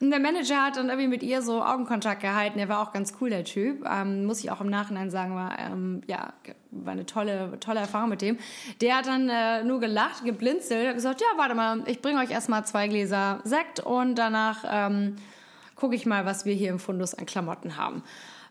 Und 0.00 0.10
der 0.10 0.20
Manager 0.20 0.64
hat 0.64 0.76
dann 0.76 0.88
irgendwie 0.88 1.08
mit 1.08 1.22
ihr 1.22 1.42
so 1.42 1.62
Augenkontakt 1.62 2.22
gehalten. 2.22 2.58
Er 2.58 2.70
war 2.70 2.80
auch 2.80 2.92
ganz 2.92 3.12
cool, 3.20 3.28
der 3.28 3.44
Typ. 3.44 3.84
Ähm, 3.86 4.24
muss 4.24 4.42
ich 4.42 4.50
auch 4.50 4.62
im 4.62 4.70
Nachhinein 4.70 5.10
sagen, 5.10 5.34
war 5.34 5.58
ähm, 5.58 6.00
ja 6.06 6.32
war 6.70 6.92
eine 6.92 7.04
tolle 7.04 7.58
tolle 7.60 7.80
Erfahrung 7.80 8.08
mit 8.08 8.22
dem. 8.22 8.38
Der 8.80 8.96
hat 8.96 9.06
dann 9.06 9.28
äh, 9.28 9.62
nur 9.62 9.78
gelacht, 9.80 10.24
geblinzelt, 10.24 10.88
hat 10.88 10.94
gesagt, 10.94 11.20
ja, 11.20 11.26
warte 11.36 11.54
mal, 11.54 11.82
ich 11.86 12.00
bringe 12.00 12.20
euch 12.20 12.30
erstmal 12.30 12.64
zwei 12.64 12.88
Gläser 12.88 13.40
Sekt 13.44 13.80
und 13.80 14.14
danach 14.14 14.64
ähm, 14.66 15.16
gucke 15.74 15.96
ich 15.96 16.06
mal, 16.06 16.24
was 16.24 16.46
wir 16.46 16.54
hier 16.54 16.70
im 16.70 16.78
Fundus 16.78 17.14
an 17.14 17.26
Klamotten 17.26 17.76
haben. 17.76 18.02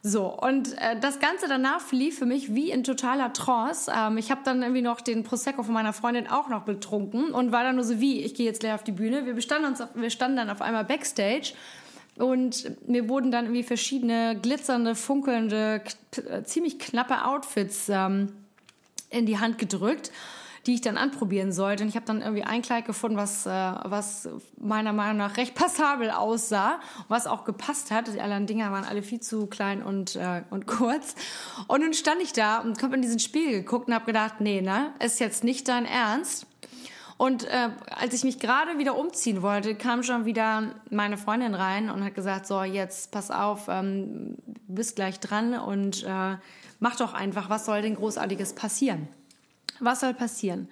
So, 0.01 0.27
und 0.27 0.77
äh, 0.77 0.98
das 1.00 1.20
Ganze 1.20 1.50
danach 1.50 1.82
verlief 1.82 2.20
für 2.20 2.25
mich 2.25 2.56
wie 2.56 2.72
in 2.72 2.84
totaler 2.84 3.34
Trance. 3.34 3.91
Ähm, 3.94 4.18
ich 4.18 4.32
habe 4.32 4.41
dann 4.46 4.62
irgendwie 4.62 4.82
noch 4.82 5.01
den 5.01 5.24
Prosecco 5.24 5.63
von 5.63 5.74
meiner 5.74 5.91
Freundin 5.91 6.27
auch 6.27 6.48
noch 6.48 6.63
betrunken 6.63 7.32
und 7.32 7.51
war 7.51 7.63
dann 7.63 7.75
nur 7.75 7.84
so 7.84 8.00
wie, 8.00 8.22
ich 8.22 8.34
gehe 8.34 8.46
jetzt 8.46 8.63
leer 8.63 8.75
auf 8.75 8.84
die 8.84 8.94
Bühne. 8.94 9.25
Wir, 9.25 9.36
uns 9.36 9.82
auf, 9.82 9.89
wir 9.96 10.10
standen 10.10 10.38
dann 10.38 10.50
auf 10.50 10.62
einmal 10.62 10.86
Backstage 10.86 11.53
und 12.15 12.88
mir 12.88 13.10
wurden 13.10 13.29
dann 13.29 13.46
irgendwie 13.46 13.63
verschiedene 13.63 14.38
glitzernde, 14.41 14.96
funkelnde, 14.96 15.82
ziemlich 16.46 16.79
knappe 16.79 17.25
Outfits 17.25 17.89
ähm, 17.89 18.32
in 19.10 19.25
die 19.25 19.39
Hand 19.39 19.58
gedrückt 19.58 20.12
die 20.65 20.75
ich 20.75 20.81
dann 20.81 20.97
anprobieren 20.97 21.51
sollte. 21.51 21.83
Und 21.83 21.89
ich 21.89 21.95
habe 21.95 22.05
dann 22.05 22.21
irgendwie 22.21 22.43
ein 22.43 22.61
Kleid 22.61 22.85
gefunden, 22.85 23.17
was, 23.17 23.45
äh, 23.45 23.49
was 23.49 24.29
meiner 24.57 24.93
Meinung 24.93 25.17
nach 25.17 25.37
recht 25.37 25.55
passabel 25.55 26.11
aussah, 26.11 26.79
was 27.07 27.27
auch 27.27 27.45
gepasst 27.45 27.91
hat. 27.91 28.13
Die 28.13 28.21
anderen 28.21 28.47
Dinger 28.47 28.71
waren 28.71 28.83
alle 28.83 29.03
viel 29.03 29.19
zu 29.19 29.47
klein 29.47 29.81
und, 29.81 30.15
äh, 30.15 30.43
und 30.49 30.67
kurz. 30.67 31.15
Und 31.67 31.81
dann 31.81 31.93
stand 31.93 32.21
ich 32.21 32.33
da 32.33 32.59
und 32.59 32.81
habe 32.83 32.95
in 32.95 33.01
diesen 33.01 33.19
Spiegel 33.19 33.53
geguckt 33.53 33.87
und 33.87 33.93
habe 33.93 34.05
gedacht, 34.05 34.35
nee, 34.39 34.61
ne, 34.61 34.93
ist 34.99 35.19
jetzt 35.19 35.43
nicht 35.43 35.67
dein 35.67 35.85
Ernst. 35.85 36.45
Und 37.19 37.43
äh, 37.43 37.69
als 37.91 38.13
ich 38.13 38.23
mich 38.23 38.39
gerade 38.39 38.77
wieder 38.77 38.97
umziehen 38.97 39.41
wollte, 39.41 39.75
kam 39.75 40.03
schon 40.03 40.23
wieder 40.23 40.73
meine 40.89 41.17
Freundin 41.17 41.53
rein 41.53 41.89
und 41.89 42.01
hat 42.01 42.15
gesagt, 42.15 42.47
so 42.47 42.63
jetzt 42.63 43.11
pass 43.11 43.29
auf, 43.29 43.67
ähm, 43.67 44.37
bist 44.69 44.95
gleich 44.95 45.19
dran 45.19 45.53
und 45.53 46.05
äh, 46.05 46.37
mach 46.79 46.95
doch 46.95 47.13
einfach, 47.13 47.49
was 47.49 47.65
soll 47.65 47.81
denn 47.81 47.95
großartiges 47.95 48.55
passieren? 48.55 49.09
Was 49.79 50.01
soll 50.01 50.13
passieren? 50.13 50.67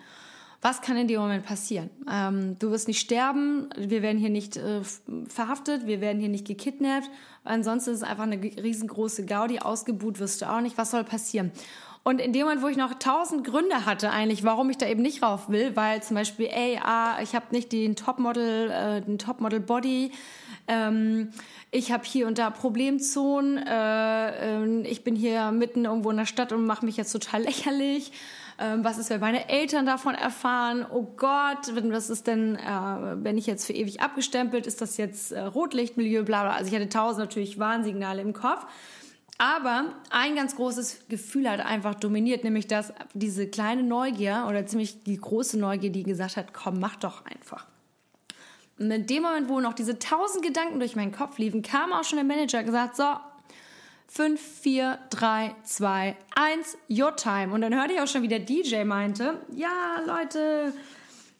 Was 0.61 0.81
kann 0.81 0.97
in 0.97 1.07
dem 1.07 1.21
Moment 1.21 1.45
passieren? 1.45 1.89
Ähm, 2.11 2.57
du 2.57 2.71
wirst 2.71 2.87
nicht 2.87 2.99
sterben, 2.99 3.69
wir 3.77 4.01
werden 4.01 4.17
hier 4.17 4.31
nicht 4.31 4.57
äh, 4.57 4.81
verhaftet, 5.27 5.85
wir 5.85 6.01
werden 6.01 6.19
hier 6.19 6.29
nicht 6.29 6.47
gekidnappt. 6.47 7.09
Ansonsten 7.43 7.91
ist 7.91 7.97
es 7.97 8.03
einfach 8.03 8.23
eine 8.23 8.41
riesengroße 8.41 9.25
Gaudi, 9.25 9.59
ausgebuht 9.59 10.19
wirst 10.19 10.41
du 10.41 10.49
auch 10.49 10.61
nicht. 10.61 10.77
Was 10.77 10.91
soll 10.91 11.03
passieren? 11.03 11.51
Und 12.03 12.21
in 12.21 12.31
dem 12.31 12.43
Moment, 12.43 12.61
wo 12.63 12.69
ich 12.69 12.77
noch 12.77 12.93
tausend 12.95 13.43
Gründe 13.43 13.85
hatte 13.85 14.11
eigentlich, 14.11 14.45
warum 14.45 14.69
ich 14.69 14.77
da 14.77 14.87
eben 14.87 15.01
nicht 15.01 15.21
rauf 15.21 15.49
will, 15.49 15.75
weil 15.75 16.01
zum 16.01 16.15
Beispiel, 16.15 16.47
ey, 16.47 16.79
ah, 16.81 17.21
ich 17.21 17.35
habe 17.35 17.47
nicht 17.51 17.71
den 17.73 17.97
Topmodel, 17.97 18.71
äh, 18.71 19.01
den 19.01 19.19
Topmodel 19.19 19.59
Body, 19.59 20.11
ähm, 20.69 21.31
ich 21.69 21.91
habe 21.91 22.05
hier 22.05 22.27
und 22.27 22.37
da 22.37 22.49
Problemzonen, 22.49 23.57
äh, 23.57 24.63
äh, 24.63 24.81
ich 24.87 25.03
bin 25.03 25.15
hier 25.15 25.51
mitten 25.51 25.83
irgendwo 25.83 26.09
in 26.09 26.17
der 26.17 26.25
Stadt 26.25 26.53
und 26.53 26.65
mache 26.65 26.85
mich 26.85 26.95
jetzt 26.95 27.11
total 27.11 27.41
lächerlich. 27.43 28.13
Ähm, 28.59 28.83
was 28.83 28.97
ist, 28.97 29.09
wenn 29.09 29.19
meine 29.19 29.49
Eltern 29.49 29.85
davon 29.85 30.15
erfahren? 30.15 30.85
Oh 30.89 31.03
Gott, 31.03 31.71
was 31.73 32.09
ist 32.09 32.25
denn, 32.25 32.55
äh, 32.55 33.23
wenn 33.23 33.37
ich 33.37 33.45
jetzt 33.45 33.65
für 33.65 33.73
ewig 33.73 34.01
abgestempelt, 34.01 34.65
ist 34.65 34.81
das 34.81 34.97
jetzt 34.97 35.31
äh, 35.31 35.41
Rotlichtmilieu, 35.41 36.23
bla 36.23 36.43
bla. 36.43 36.53
Also 36.53 36.69
ich 36.69 36.75
hatte 36.75 36.89
tausend 36.89 37.19
natürlich 37.19 37.59
Warnsignale 37.59 38.21
im 38.21 38.33
Kopf. 38.33 38.65
Aber 39.37 39.93
ein 40.09 40.35
ganz 40.35 40.55
großes 40.55 41.07
Gefühl 41.09 41.47
hat 41.47 41.59
einfach 41.59 41.93
dominiert, 41.93 42.43
nämlich 42.43 42.65
dass 42.65 42.91
diese 43.13 43.47
kleine 43.47 43.83
Neugier 43.83 44.47
oder 44.49 44.65
ziemlich 44.65 45.03
die 45.03 45.17
große 45.17 45.59
Neugier, 45.59 45.91
die 45.91 46.01
gesagt 46.01 46.37
hat, 46.37 46.53
komm, 46.53 46.79
mach 46.79 46.95
doch 46.95 47.23
einfach. 47.25 47.67
Und 48.79 48.89
in 48.89 49.05
dem 49.05 49.23
Moment, 49.23 49.49
wo 49.49 49.59
noch 49.59 49.73
diese 49.73 49.99
tausend 49.99 50.43
Gedanken 50.43 50.79
durch 50.79 50.95
meinen 50.95 51.11
Kopf 51.11 51.37
liefen, 51.37 51.61
kam 51.61 51.93
auch 51.93 52.03
schon 52.03 52.17
der 52.17 52.25
Manager 52.25 52.63
gesagt, 52.63 52.95
so, 52.95 53.03
5, 54.07 54.39
4, 54.39 54.99
3, 55.09 55.55
2, 55.63 56.15
1, 56.35 56.77
your 56.89 57.15
time. 57.15 57.53
Und 57.53 57.61
dann 57.61 57.75
hörte 57.75 57.93
ich 57.93 58.01
auch 58.01 58.07
schon, 58.07 58.21
wie 58.21 58.27
der 58.27 58.39
DJ 58.39 58.83
meinte, 58.83 59.41
ja, 59.53 59.99
Leute, 60.05 60.73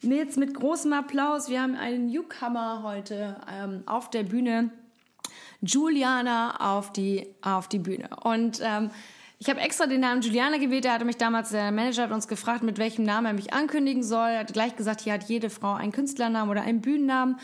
jetzt 0.02 0.38
mit 0.38 0.54
großem 0.54 0.94
Applaus, 0.94 1.50
wir 1.50 1.62
haben 1.62 1.76
einen 1.76 2.08
Newcomer 2.08 2.84
heute 2.84 3.38
ähm, 3.52 3.84
auf 3.86 4.10
der 4.10 4.24
Bühne. 4.24 4.72
Juliana 5.62 6.76
auf 6.76 6.94
die, 6.94 7.28
auf 7.42 7.68
die 7.68 7.80
Bühne. 7.80 8.10
Und 8.24 8.60
ähm, 8.62 8.92
ich 9.40 9.50
habe 9.50 9.60
extra 9.60 9.86
den 9.86 10.02
Namen 10.02 10.22
Juliana 10.22 10.58
gewählt. 10.58 10.86
Er 10.86 10.94
hatte 10.94 11.06
mich 11.06 11.18
damals, 11.18 11.50
der 11.50 11.72
Manager 11.72 12.04
hat 12.04 12.12
uns 12.12 12.28
gefragt, 12.28 12.64
mit 12.64 12.80
welchem 12.80 13.06
Namen 13.06 13.28
er 13.28 13.34
mich 13.34 13.54
ankündigen 13.54 14.04
soll. 14.04 14.30
Er 14.30 14.40
hat 14.40 14.54
gleich 14.54 14.76
gesagt, 14.76 15.02
hier 15.02 15.14
hat 15.14 15.24
jede 15.26 15.50
Frau 15.50 15.74
einen 15.74 15.92
Künstlernamen 15.92 16.50
oder 16.50 16.62
einen 16.62 16.82
Bühnennamen. 16.82 17.38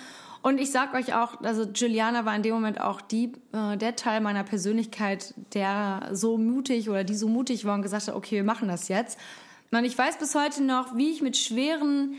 Und 0.44 0.60
ich 0.60 0.72
sag 0.72 0.94
euch 0.94 1.16
auch, 1.16 1.42
also 1.42 1.64
Juliana 1.64 2.26
war 2.26 2.36
in 2.36 2.44
dem 2.44 2.54
Moment 2.54 2.82
auch 2.82 3.00
die, 3.00 3.32
äh, 3.54 3.78
der 3.78 3.96
Teil 3.96 4.20
meiner 4.20 4.44
Persönlichkeit, 4.44 5.34
der 5.54 6.10
so 6.12 6.38
mutig 6.38 6.90
oder 6.90 7.06
die 7.06 7.16
so 7.16 7.30
mutig 7.30 7.64
war 7.64 7.76
und 7.76 7.82
gesagt 7.82 8.10
hat, 8.10 8.16
okay, 8.16 8.36
wir 8.36 8.44
machen 8.44 8.68
das 8.68 8.90
jetzt. 8.90 9.18
Und 9.72 9.86
ich 9.86 9.98
weiß 9.98 10.20
bis 10.20 10.36
heute 10.36 10.62
noch, 10.62 10.98
wie 10.98 11.12
ich 11.12 11.22
mit 11.22 11.38
schweren 11.38 12.16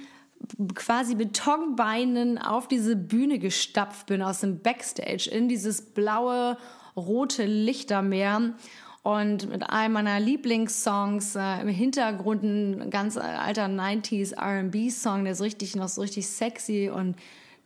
quasi 0.74 1.14
Betonbeinen 1.14 2.38
auf 2.38 2.66
diese 2.66 2.96
Bühne 2.96 3.38
gestapft 3.38 4.06
bin 4.06 4.22
aus 4.22 4.40
dem 4.40 4.60
Backstage 4.60 5.28
in 5.30 5.48
dieses 5.48 5.82
blaue, 5.82 6.56
rote 6.96 7.44
Lichtermeer 7.44 8.54
und 9.02 9.50
mit 9.50 9.68
einem 9.68 9.92
meiner 9.92 10.18
Lieblingssongs 10.18 11.36
äh, 11.36 11.60
im 11.60 11.68
Hintergrund 11.68 12.42
ein 12.42 12.88
ganz 12.88 13.18
alter 13.18 13.66
90s 13.66 14.34
R&B-Song, 14.34 15.24
der 15.24 15.34
so 15.34 15.44
richtig 15.44 15.76
noch 15.76 15.88
so 15.88 16.00
richtig 16.00 16.26
sexy 16.26 16.90
und 16.92 17.16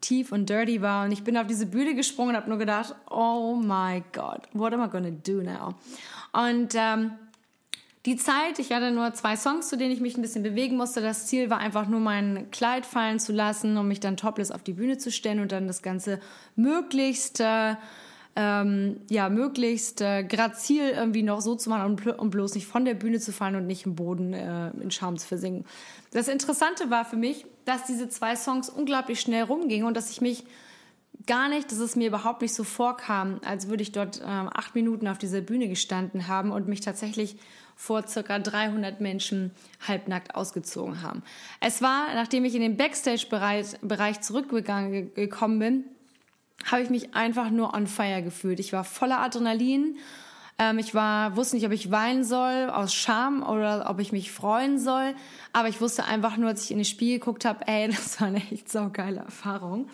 tief 0.00 0.32
und 0.32 0.48
dirty 0.48 0.82
war 0.82 1.04
und 1.04 1.12
ich 1.12 1.24
bin 1.24 1.36
auf 1.36 1.46
diese 1.46 1.66
Bühne 1.66 1.94
gesprungen 1.94 2.30
und 2.30 2.36
habe 2.36 2.48
nur 2.48 2.58
gedacht, 2.58 2.94
oh 3.10 3.56
my 3.56 4.02
God, 4.12 4.40
what 4.52 4.72
am 4.72 4.82
I 4.82 4.88
gonna 4.88 5.10
do 5.10 5.42
now? 5.42 5.74
Und 6.32 6.74
ähm, 6.74 7.12
die 8.06 8.16
Zeit, 8.16 8.58
ich 8.58 8.72
hatte 8.72 8.90
nur 8.90 9.12
zwei 9.12 9.36
Songs, 9.36 9.68
zu 9.68 9.76
denen 9.76 9.90
ich 9.90 10.00
mich 10.00 10.16
ein 10.16 10.22
bisschen 10.22 10.42
bewegen 10.42 10.76
musste. 10.76 11.02
Das 11.02 11.26
Ziel 11.26 11.50
war 11.50 11.58
einfach 11.58 11.88
nur 11.88 12.00
mein 12.00 12.50
Kleid 12.50 12.86
fallen 12.86 13.18
zu 13.18 13.32
lassen, 13.32 13.76
um 13.76 13.88
mich 13.88 14.00
dann 14.00 14.16
topless 14.16 14.50
auf 14.50 14.62
die 14.62 14.72
Bühne 14.72 14.98
zu 14.98 15.10
stellen 15.10 15.40
und 15.40 15.52
dann 15.52 15.66
das 15.66 15.82
Ganze 15.82 16.20
möglichst, 16.56 17.40
äh, 17.40 17.74
ähm, 18.34 19.00
ja, 19.10 19.28
möglichst 19.28 20.00
äh, 20.00 20.22
grazil 20.22 20.90
irgendwie 20.90 21.22
noch 21.22 21.40
so 21.40 21.56
zu 21.56 21.68
machen, 21.68 21.98
um, 21.98 22.12
um, 22.12 22.30
bloß 22.30 22.54
nicht 22.54 22.66
von 22.66 22.84
der 22.84 22.94
Bühne 22.94 23.18
zu 23.18 23.32
fallen 23.32 23.56
und 23.56 23.66
nicht 23.66 23.84
im 23.84 23.96
Boden 23.96 24.32
äh, 24.32 24.70
in 24.80 24.90
Schaum 24.90 25.18
zu 25.18 25.26
versinken. 25.26 25.66
Das 26.12 26.28
Interessante 26.28 26.88
war 26.88 27.04
für 27.04 27.16
mich, 27.16 27.44
dass 27.68 27.84
diese 27.84 28.08
zwei 28.08 28.34
Songs 28.34 28.70
unglaublich 28.70 29.20
schnell 29.20 29.42
rumgingen 29.42 29.86
und 29.86 29.96
dass 29.96 30.10
ich 30.10 30.20
mich 30.20 30.44
gar 31.26 31.48
nicht, 31.50 31.70
dass 31.70 31.78
es 31.78 31.96
mir 31.96 32.08
überhaupt 32.08 32.40
nicht 32.40 32.54
so 32.54 32.64
vorkam, 32.64 33.40
als 33.44 33.68
würde 33.68 33.82
ich 33.82 33.92
dort 33.92 34.20
äh, 34.20 34.24
acht 34.24 34.74
Minuten 34.74 35.06
auf 35.06 35.18
dieser 35.18 35.42
Bühne 35.42 35.68
gestanden 35.68 36.28
haben 36.28 36.50
und 36.50 36.66
mich 36.66 36.80
tatsächlich 36.80 37.36
vor 37.76 38.06
circa 38.08 38.38
300 38.38 39.00
Menschen 39.00 39.52
halbnackt 39.86 40.34
ausgezogen 40.34 41.02
haben. 41.02 41.22
Es 41.60 41.82
war, 41.82 42.14
nachdem 42.14 42.44
ich 42.44 42.54
in 42.54 42.62
den 42.62 42.76
Backstage-Bereich 42.76 44.20
zurückgekommen 44.22 45.58
bin, 45.58 45.84
habe 46.64 46.82
ich 46.82 46.90
mich 46.90 47.14
einfach 47.14 47.50
nur 47.50 47.74
on 47.74 47.86
fire 47.86 48.22
gefühlt. 48.22 48.58
Ich 48.58 48.72
war 48.72 48.82
voller 48.82 49.20
Adrenalin. 49.20 49.98
Ähm, 50.58 50.78
ich 50.78 50.94
war, 50.94 51.36
wusste 51.36 51.56
nicht, 51.56 51.66
ob 51.66 51.72
ich 51.72 51.90
weinen 51.90 52.24
soll 52.24 52.70
aus 52.70 52.94
Scham 52.94 53.42
oder 53.42 53.88
ob 53.88 54.00
ich 54.00 54.12
mich 54.12 54.32
freuen 54.32 54.78
soll. 54.78 55.14
Aber 55.52 55.68
ich 55.68 55.80
wusste 55.80 56.04
einfach 56.04 56.36
nur, 56.36 56.48
als 56.48 56.64
ich 56.64 56.70
in 56.70 56.78
den 56.78 56.84
Spiel 56.84 57.18
geguckt 57.18 57.44
habe, 57.44 57.66
ey, 57.66 57.88
das 57.96 58.20
war 58.20 58.28
eine 58.28 58.42
echt 58.50 58.70
saugeile 58.70 59.20
Erfahrung 59.20 59.88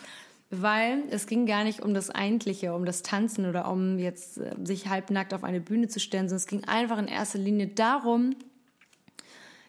weil 0.63 1.05
es 1.11 1.27
ging 1.27 1.47
gar 1.47 1.65
nicht 1.65 1.81
um 1.81 1.95
das 1.95 2.11
Eigentliche, 2.11 2.75
um 2.75 2.85
das 2.85 3.03
Tanzen 3.03 3.47
oder 3.47 3.71
um 3.71 3.99
jetzt 3.99 4.39
äh, 4.39 4.55
sich 4.63 4.89
halbnackt 4.89 5.35
auf 5.35 5.45
eine 5.45 5.61
Bühne 5.61 5.89
zu 5.89 6.01
stellen, 6.01 6.29
sondern 6.29 6.43
es 6.43 6.47
ging 6.47 6.65
einfach 6.65 6.99
in 6.99 7.09
erster 7.09 7.39
Linie 7.39 7.69
darum, 7.69 8.37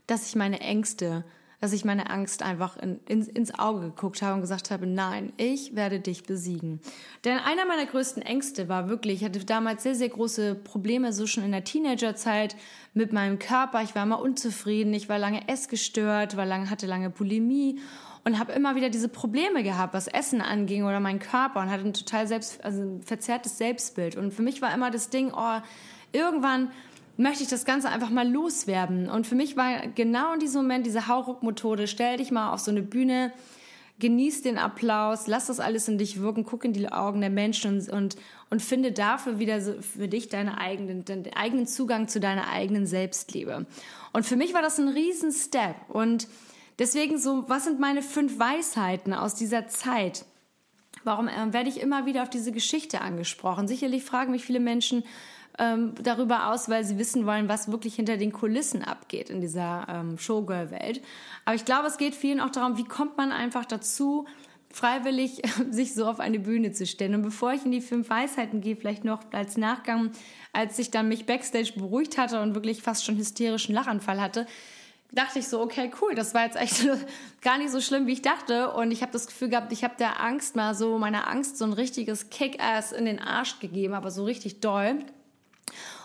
dass 0.07 0.27
ich 0.27 0.35
meine 0.35 0.59
Ängste, 0.59 1.23
dass 1.65 1.73
ich 1.73 1.83
meine 1.83 2.11
Angst 2.11 2.43
einfach 2.43 2.77
in, 2.77 2.99
in, 3.07 3.23
ins 3.25 3.57
Auge 3.57 3.87
geguckt 3.87 4.21
habe 4.21 4.35
und 4.35 4.41
gesagt 4.41 4.69
habe, 4.69 4.85
nein, 4.85 5.33
ich 5.37 5.75
werde 5.75 5.99
dich 5.99 6.21
besiegen. 6.21 6.79
Denn 7.23 7.39
einer 7.39 7.65
meiner 7.65 7.87
größten 7.87 8.21
Ängste 8.21 8.69
war 8.69 8.87
wirklich, 8.87 9.21
ich 9.21 9.25
hatte 9.25 9.43
damals 9.43 9.81
sehr, 9.81 9.95
sehr 9.95 10.09
große 10.09 10.53
Probleme, 10.53 11.11
so 11.11 11.25
schon 11.25 11.43
in 11.43 11.51
der 11.51 11.63
Teenagerzeit 11.63 12.55
mit 12.93 13.13
meinem 13.13 13.39
Körper. 13.39 13.81
Ich 13.81 13.95
war 13.95 14.03
immer 14.03 14.19
unzufrieden, 14.19 14.93
ich 14.93 15.09
war 15.09 15.17
lange 15.17 15.47
essgestört, 15.47 16.37
war 16.37 16.45
lange, 16.45 16.69
hatte 16.69 16.85
lange 16.85 17.09
Bulimie 17.09 17.79
und 18.23 18.37
habe 18.37 18.53
immer 18.53 18.75
wieder 18.75 18.91
diese 18.91 19.09
Probleme 19.09 19.63
gehabt, 19.63 19.95
was 19.95 20.07
Essen 20.07 20.41
anging 20.41 20.83
oder 20.83 20.99
mein 20.99 21.17
Körper 21.17 21.61
und 21.61 21.71
hatte 21.71 21.83
ein 21.83 21.93
total 21.93 22.27
selbst, 22.27 22.63
also 22.63 22.83
ein 22.83 23.01
verzerrtes 23.01 23.57
Selbstbild. 23.57 24.17
Und 24.17 24.35
für 24.35 24.43
mich 24.43 24.61
war 24.61 24.71
immer 24.71 24.91
das 24.91 25.09
Ding, 25.09 25.33
oh, 25.35 25.61
irgendwann 26.11 26.69
möchte 27.17 27.43
ich 27.43 27.49
das 27.49 27.65
Ganze 27.65 27.89
einfach 27.89 28.09
mal 28.09 28.29
loswerden. 28.29 29.09
Und 29.09 29.27
für 29.27 29.35
mich 29.35 29.55
war 29.55 29.87
genau 29.87 30.33
in 30.33 30.39
diesem 30.39 30.61
Moment 30.61 30.85
diese 30.85 31.07
Hauruck-Methode, 31.07 31.87
stell 31.87 32.17
dich 32.17 32.31
mal 32.31 32.51
auf 32.51 32.59
so 32.59 32.71
eine 32.71 32.81
Bühne, 32.81 33.31
genieß 33.99 34.41
den 34.41 34.57
Applaus, 34.57 35.27
lass 35.27 35.47
das 35.47 35.61
alles 35.61 35.87
in 35.87 35.97
dich 35.97 36.19
wirken, 36.19 36.43
guck 36.43 36.65
in 36.65 36.73
die 36.73 36.91
Augen 36.91 37.21
der 37.21 37.29
Menschen 37.29 37.79
und, 37.79 37.89
und, 37.89 38.15
und 38.49 38.61
finde 38.61 38.91
dafür 38.91 39.39
wieder 39.39 39.61
so 39.61 39.81
für 39.81 40.09
dich 40.09 40.27
deine 40.27 40.57
eigenen, 40.57 41.05
den 41.05 41.33
eigenen 41.33 41.65
Zugang 41.65 42.09
zu 42.09 42.19
deiner 42.19 42.49
eigenen 42.49 42.85
Selbstliebe. 42.85 43.65
Und 44.11 44.25
für 44.25 44.35
mich 44.35 44.53
war 44.53 44.61
das 44.61 44.79
ein 44.79 44.89
riesen 44.89 45.31
Step 45.31 45.75
und 45.89 46.27
Deswegen 46.77 47.17
so, 47.17 47.47
was 47.47 47.63
sind 47.63 47.79
meine 47.79 48.01
fünf 48.01 48.37
Weisheiten 48.37 49.13
aus 49.13 49.35
dieser 49.35 49.67
Zeit? 49.67 50.25
Warum 51.03 51.27
äh, 51.27 51.53
werde 51.53 51.69
ich 51.69 51.79
immer 51.79 52.05
wieder 52.05 52.23
auf 52.23 52.29
diese 52.29 52.51
Geschichte 52.51 53.01
angesprochen? 53.01 53.67
Sicherlich 53.67 54.03
fragen 54.03 54.31
mich 54.31 54.43
viele 54.43 54.59
Menschen 54.59 55.03
ähm, 55.57 55.93
darüber 56.01 56.51
aus, 56.51 56.69
weil 56.69 56.83
sie 56.83 56.97
wissen 56.97 57.25
wollen, 57.25 57.47
was 57.47 57.71
wirklich 57.71 57.95
hinter 57.95 58.17
den 58.17 58.31
Kulissen 58.31 58.83
abgeht 58.83 59.29
in 59.29 59.41
dieser 59.41 59.87
ähm, 59.89 60.17
Showgirl-Welt. 60.17 61.01
Aber 61.45 61.55
ich 61.55 61.65
glaube, 61.65 61.87
es 61.87 61.97
geht 61.97 62.15
vielen 62.15 62.39
auch 62.39 62.49
darum, 62.49 62.77
wie 62.77 62.83
kommt 62.83 63.17
man 63.17 63.31
einfach 63.31 63.65
dazu, 63.65 64.25
freiwillig 64.75 65.41
sich 65.69 65.93
so 65.93 66.05
auf 66.05 66.19
eine 66.19 66.39
Bühne 66.39 66.71
zu 66.71 66.85
stellen. 66.85 67.15
Und 67.15 67.21
bevor 67.21 67.53
ich 67.53 67.65
in 67.65 67.71
die 67.71 67.81
fünf 67.81 68.09
Weisheiten 68.09 68.61
gehe, 68.61 68.75
vielleicht 68.75 69.05
noch 69.05 69.21
als 69.31 69.57
Nachgang, 69.57 70.11
als 70.51 70.77
ich 70.77 70.91
dann 70.91 71.07
mich 71.07 71.25
backstage 71.25 71.73
beruhigt 71.75 72.17
hatte 72.17 72.41
und 72.41 72.55
wirklich 72.55 72.81
fast 72.81 73.05
schon 73.05 73.17
hysterischen 73.17 73.73
Lachanfall 73.73 74.21
hatte, 74.21 74.45
dachte 75.11 75.39
ich 75.39 75.47
so, 75.47 75.61
okay, 75.61 75.89
cool, 76.01 76.13
das 76.13 76.33
war 76.33 76.43
jetzt 76.43 76.57
echt 76.57 76.85
gar 77.41 77.57
nicht 77.57 77.71
so 77.71 77.79
schlimm, 77.79 78.05
wie 78.05 78.13
ich 78.13 78.21
dachte. 78.21 78.71
Und 78.71 78.91
ich 78.91 79.01
habe 79.01 79.13
das 79.13 79.27
Gefühl 79.27 79.49
gehabt, 79.49 79.71
ich 79.71 79.85
habe 79.85 79.95
der 79.97 80.21
Angst 80.21 80.57
mal 80.57 80.75
so, 80.75 80.97
meiner 80.97 81.29
Angst 81.29 81.57
so 81.57 81.63
ein 81.63 81.73
richtiges 81.73 82.29
Kick-Ass 82.29 82.91
in 82.91 83.05
den 83.05 83.19
Arsch 83.19 83.59
gegeben, 83.59 83.93
aber 83.93 84.11
so 84.11 84.25
richtig 84.25 84.59
doll. 84.59 84.99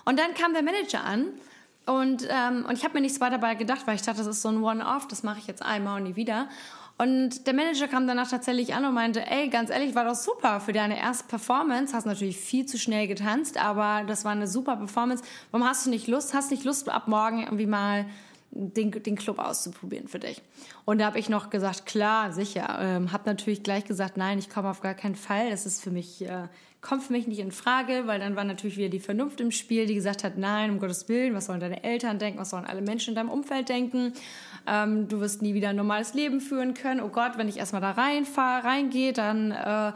Und 0.04 0.18
dann 0.18 0.34
kam 0.34 0.52
der 0.52 0.62
Manager 0.62 1.04
an 1.04 1.26
Und, 1.86 2.26
ähm, 2.30 2.66
und 2.66 2.72
ich 2.76 2.84
habe 2.84 2.94
mir 2.94 3.00
nichts 3.00 3.20
weiter 3.20 3.38
dabei 3.38 3.54
gedacht, 3.54 3.86
weil 3.86 3.96
ich 3.96 4.02
dachte, 4.02 4.18
das 4.18 4.26
ist 4.26 4.42
so 4.42 4.48
ein 4.48 4.62
One-Off, 4.62 5.08
das 5.08 5.22
mache 5.22 5.38
ich 5.38 5.46
jetzt 5.46 5.62
einmal 5.62 6.00
und 6.00 6.08
nie 6.08 6.16
wieder. 6.16 6.48
Und 6.98 7.46
der 7.46 7.54
Manager 7.54 7.88
kam 7.88 8.06
danach 8.06 8.28
tatsächlich 8.28 8.74
an 8.74 8.84
und 8.84 8.92
meinte, 8.92 9.26
ey, 9.26 9.48
ganz 9.48 9.70
ehrlich, 9.70 9.94
war 9.94 10.04
das 10.04 10.22
super 10.22 10.60
für 10.60 10.74
deine 10.74 10.98
erste 11.00 11.24
Performance. 11.24 11.94
Hast 11.94 12.04
natürlich 12.04 12.36
viel 12.36 12.66
zu 12.66 12.78
schnell 12.78 13.08
getanzt, 13.08 13.56
aber 13.56 14.04
das 14.06 14.24
war 14.26 14.32
eine 14.32 14.46
super 14.46 14.76
Performance. 14.76 15.24
Warum 15.50 15.66
hast 15.66 15.86
du 15.86 15.90
nicht 15.90 16.08
Lust? 16.08 16.34
Hast 16.34 16.50
nicht 16.50 16.64
Lust, 16.64 16.90
ab 16.90 17.08
morgen 17.08 17.42
irgendwie 17.42 17.66
mal 17.66 18.04
den, 18.50 18.90
den 18.90 19.16
Club 19.16 19.38
auszuprobieren 19.38 20.08
für 20.08 20.18
dich. 20.18 20.42
Und 20.84 20.98
da 20.98 21.06
habe 21.06 21.18
ich 21.18 21.30
noch 21.30 21.48
gesagt, 21.48 21.86
klar, 21.86 22.32
sicher. 22.32 22.78
Ähm, 22.80 23.12
habe 23.12 23.22
natürlich 23.24 23.62
gleich 23.62 23.86
gesagt, 23.86 24.18
nein, 24.18 24.38
ich 24.38 24.50
komme 24.50 24.68
auf 24.68 24.82
gar 24.82 24.94
keinen 24.94 25.14
Fall. 25.14 25.48
Das 25.50 25.64
ist 25.64 25.82
für 25.82 25.90
mich, 25.90 26.22
äh, 26.22 26.48
kommt 26.80 27.02
für 27.02 27.12
mich 27.12 27.26
nicht 27.26 27.40
in 27.40 27.52
Frage, 27.52 28.02
weil 28.06 28.20
dann 28.20 28.36
war 28.36 28.44
natürlich 28.44 28.76
wieder 28.76 28.88
die 28.88 29.00
Vernunft 29.00 29.40
im 29.40 29.50
Spiel, 29.50 29.86
die 29.86 29.94
gesagt 29.94 30.24
hat, 30.24 30.38
nein, 30.38 30.70
um 30.70 30.78
Gottes 30.78 31.08
Willen, 31.08 31.34
was 31.34 31.46
sollen 31.46 31.60
deine 31.60 31.84
Eltern 31.84 32.18
denken, 32.18 32.38
was 32.38 32.50
sollen 32.50 32.64
alle 32.64 32.80
Menschen 32.80 33.10
in 33.10 33.14
deinem 33.16 33.28
Umfeld 33.28 33.68
denken? 33.68 34.14
Ähm, 34.66 35.08
du 35.08 35.20
wirst 35.20 35.42
nie 35.42 35.54
wieder 35.54 35.70
ein 35.70 35.76
normales 35.76 36.14
Leben 36.14 36.40
führen 36.40 36.74
können. 36.74 37.00
Oh 37.00 37.08
Gott, 37.08 37.32
wenn 37.36 37.48
ich 37.48 37.58
erstmal 37.58 37.82
da 37.82 37.90
reinfahre, 37.90 38.64
reingehe, 38.64 39.12
dann 39.12 39.50
äh, 39.50 39.92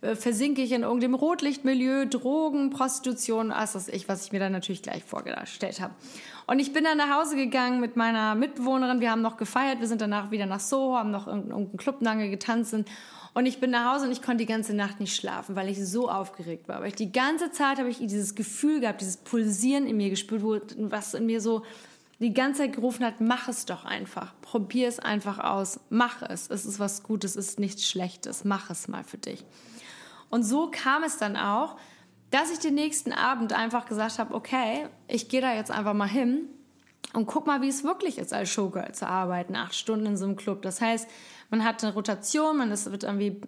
äh, 0.00 0.14
versinke 0.14 0.62
ich 0.62 0.72
in 0.72 0.82
irgendeinem 0.82 1.14
Rotlichtmilieu, 1.14 2.04
Drogen, 2.04 2.70
Prostitution, 2.70 3.50
was 3.50 3.88
ich, 3.88 4.08
was 4.08 4.24
ich 4.24 4.32
mir 4.32 4.38
dann 4.38 4.52
natürlich 4.52 4.82
gleich 4.82 5.04
vorgestellt 5.04 5.80
habe. 5.80 5.94
Und 6.46 6.60
ich 6.60 6.72
bin 6.72 6.84
dann 6.84 6.98
nach 6.98 7.18
Hause 7.18 7.36
gegangen 7.36 7.80
mit 7.80 7.96
meiner 7.96 8.34
Mitbewohnerin. 8.34 9.00
Wir 9.00 9.10
haben 9.10 9.22
noch 9.22 9.36
gefeiert. 9.36 9.80
Wir 9.80 9.88
sind 9.88 10.00
danach 10.00 10.30
wieder 10.30 10.46
nach 10.46 10.60
Soho, 10.60 10.96
haben 10.96 11.10
noch 11.10 11.26
irgendeinen 11.26 11.76
Club 11.76 12.00
lange 12.00 12.30
getanzt. 12.30 12.76
Und 13.38 13.46
ich 13.46 13.60
bin 13.60 13.70
nach 13.70 13.94
Hause 13.94 14.06
und 14.06 14.10
ich 14.10 14.20
konnte 14.20 14.38
die 14.38 14.52
ganze 14.52 14.74
Nacht 14.74 14.98
nicht 14.98 15.14
schlafen, 15.14 15.54
weil 15.54 15.68
ich 15.68 15.78
so 15.86 16.10
aufgeregt 16.10 16.66
war. 16.66 16.80
Weil 16.80 16.88
ich 16.88 16.96
die 16.96 17.12
ganze 17.12 17.52
Zeit 17.52 17.78
habe 17.78 17.88
ich 17.88 17.98
dieses 17.98 18.34
Gefühl 18.34 18.80
gehabt, 18.80 19.00
dieses 19.00 19.18
Pulsieren 19.18 19.86
in 19.86 19.96
mir 19.96 20.10
gespürt, 20.10 20.42
wo 20.76 20.90
was 20.90 21.14
in 21.14 21.24
mir 21.26 21.40
so 21.40 21.62
die 22.18 22.34
ganze 22.34 22.62
Zeit 22.62 22.72
gerufen 22.72 23.04
hat, 23.04 23.20
mach 23.20 23.46
es 23.46 23.64
doch 23.64 23.84
einfach. 23.84 24.34
Probier 24.42 24.88
es 24.88 24.98
einfach 24.98 25.38
aus. 25.38 25.78
Mach 25.88 26.20
es. 26.22 26.50
Es 26.50 26.66
ist 26.66 26.80
was 26.80 27.04
Gutes, 27.04 27.36
es 27.36 27.50
ist 27.50 27.60
nichts 27.60 27.88
Schlechtes. 27.88 28.44
Mach 28.44 28.70
es 28.70 28.88
mal 28.88 29.04
für 29.04 29.18
dich. 29.18 29.44
Und 30.30 30.42
so 30.42 30.68
kam 30.68 31.04
es 31.04 31.18
dann 31.18 31.36
auch, 31.36 31.76
dass 32.32 32.50
ich 32.50 32.58
den 32.58 32.74
nächsten 32.74 33.12
Abend 33.12 33.52
einfach 33.52 33.86
gesagt 33.86 34.18
habe, 34.18 34.34
okay, 34.34 34.88
ich 35.06 35.28
gehe 35.28 35.40
da 35.40 35.54
jetzt 35.54 35.70
einfach 35.70 35.94
mal 35.94 36.08
hin 36.08 36.48
und 37.12 37.26
guck 37.26 37.46
mal, 37.46 37.62
wie 37.62 37.68
es 37.68 37.84
wirklich 37.84 38.18
ist, 38.18 38.32
als 38.32 38.50
Showgirl 38.50 38.92
zu 38.94 39.06
arbeiten, 39.06 39.54
acht 39.54 39.76
Stunden 39.76 40.06
in 40.06 40.16
so 40.16 40.24
einem 40.24 40.34
Club. 40.34 40.62
Das 40.62 40.80
heißt, 40.80 41.08
man 41.50 41.64
hat 41.64 41.82
eine 41.82 41.94
Rotation, 41.94 42.58
man 42.58 42.70
ist, 42.70 42.90
wird 42.90 43.04
irgendwie 43.04 43.40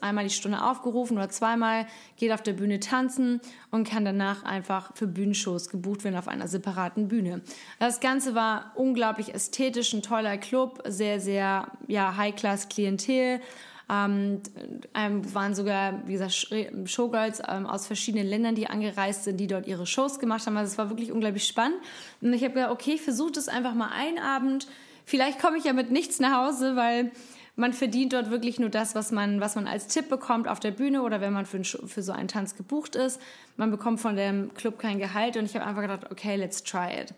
einmal 0.00 0.24
die 0.24 0.30
Stunde 0.30 0.62
aufgerufen 0.62 1.16
oder 1.16 1.28
zweimal, 1.28 1.86
geht 2.16 2.32
auf 2.32 2.42
der 2.42 2.54
Bühne 2.54 2.80
tanzen 2.80 3.40
und 3.70 3.88
kann 3.88 4.04
danach 4.04 4.44
einfach 4.44 4.94
für 4.94 5.06
Bühnenshows 5.06 5.68
gebucht 5.68 6.04
werden 6.04 6.16
auf 6.16 6.28
einer 6.28 6.48
separaten 6.48 7.08
Bühne. 7.08 7.42
Das 7.78 8.00
Ganze 8.00 8.34
war 8.34 8.72
unglaublich 8.74 9.34
ästhetisch, 9.34 9.92
ein 9.92 10.02
toller 10.02 10.36
Club, 10.38 10.82
sehr, 10.86 11.20
sehr 11.20 11.68
ja, 11.86 12.16
High-Class-Klientel 12.16 13.40
ähm, 13.90 14.40
ähm, 14.94 15.34
waren 15.34 15.54
sogar, 15.54 16.06
wie 16.06 16.12
gesagt, 16.12 16.32
Showgirls 16.86 17.42
ähm, 17.46 17.66
aus 17.66 17.86
verschiedenen 17.86 18.26
Ländern, 18.26 18.54
die 18.54 18.66
angereist 18.66 19.24
sind, 19.24 19.36
die 19.38 19.46
dort 19.46 19.66
ihre 19.66 19.86
Shows 19.86 20.18
gemacht 20.18 20.46
haben. 20.46 20.56
Also 20.56 20.72
es 20.72 20.78
war 20.78 20.88
wirklich 20.88 21.12
unglaublich 21.12 21.46
spannend. 21.46 21.76
Und 22.22 22.32
ich 22.32 22.42
habe 22.42 22.54
gedacht, 22.54 22.70
okay, 22.70 22.92
ich 22.94 23.02
versuche 23.02 23.32
das 23.32 23.48
einfach 23.48 23.74
mal 23.74 23.90
einen 23.90 24.18
Abend. 24.18 24.66
Vielleicht 25.04 25.38
komme 25.38 25.58
ich 25.58 25.64
ja 25.64 25.74
mit 25.74 25.90
nichts 25.90 26.18
nach 26.18 26.46
Hause, 26.46 26.76
weil 26.76 27.12
man 27.56 27.72
verdient 27.72 28.12
dort 28.12 28.30
wirklich 28.30 28.58
nur 28.58 28.68
das, 28.68 28.94
was 28.94 29.12
man, 29.12 29.40
was 29.40 29.54
man 29.54 29.66
als 29.66 29.86
Tipp 29.86 30.08
bekommt 30.08 30.48
auf 30.48 30.58
der 30.58 30.72
Bühne 30.72 31.02
oder 31.02 31.20
wenn 31.20 31.32
man 31.32 31.46
für, 31.46 31.62
für 31.62 32.02
so 32.02 32.12
einen 32.12 32.28
Tanz 32.28 32.56
gebucht 32.56 32.96
ist. 32.96 33.20
Man 33.56 33.70
bekommt 33.70 34.00
von 34.00 34.16
dem 34.16 34.52
Club 34.54 34.78
kein 34.78 34.98
Gehalt 34.98 35.36
und 35.36 35.44
ich 35.44 35.54
habe 35.54 35.64
einfach 35.64 35.82
gedacht, 35.82 36.10
okay, 36.10 36.36
let's 36.36 36.64
try 36.64 36.88
it. 37.00 37.14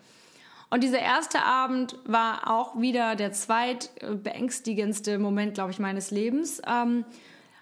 Und 0.69 0.83
dieser 0.83 0.99
erste 0.99 1.43
Abend 1.43 1.97
war 2.05 2.51
auch 2.51 2.79
wieder 2.79 3.17
der 3.17 3.33
zweitbeängstigendste 3.33 5.19
Moment, 5.19 5.55
glaube 5.55 5.71
ich, 5.71 5.79
meines 5.79 6.11
Lebens. 6.11 6.61
Ähm, 6.67 7.05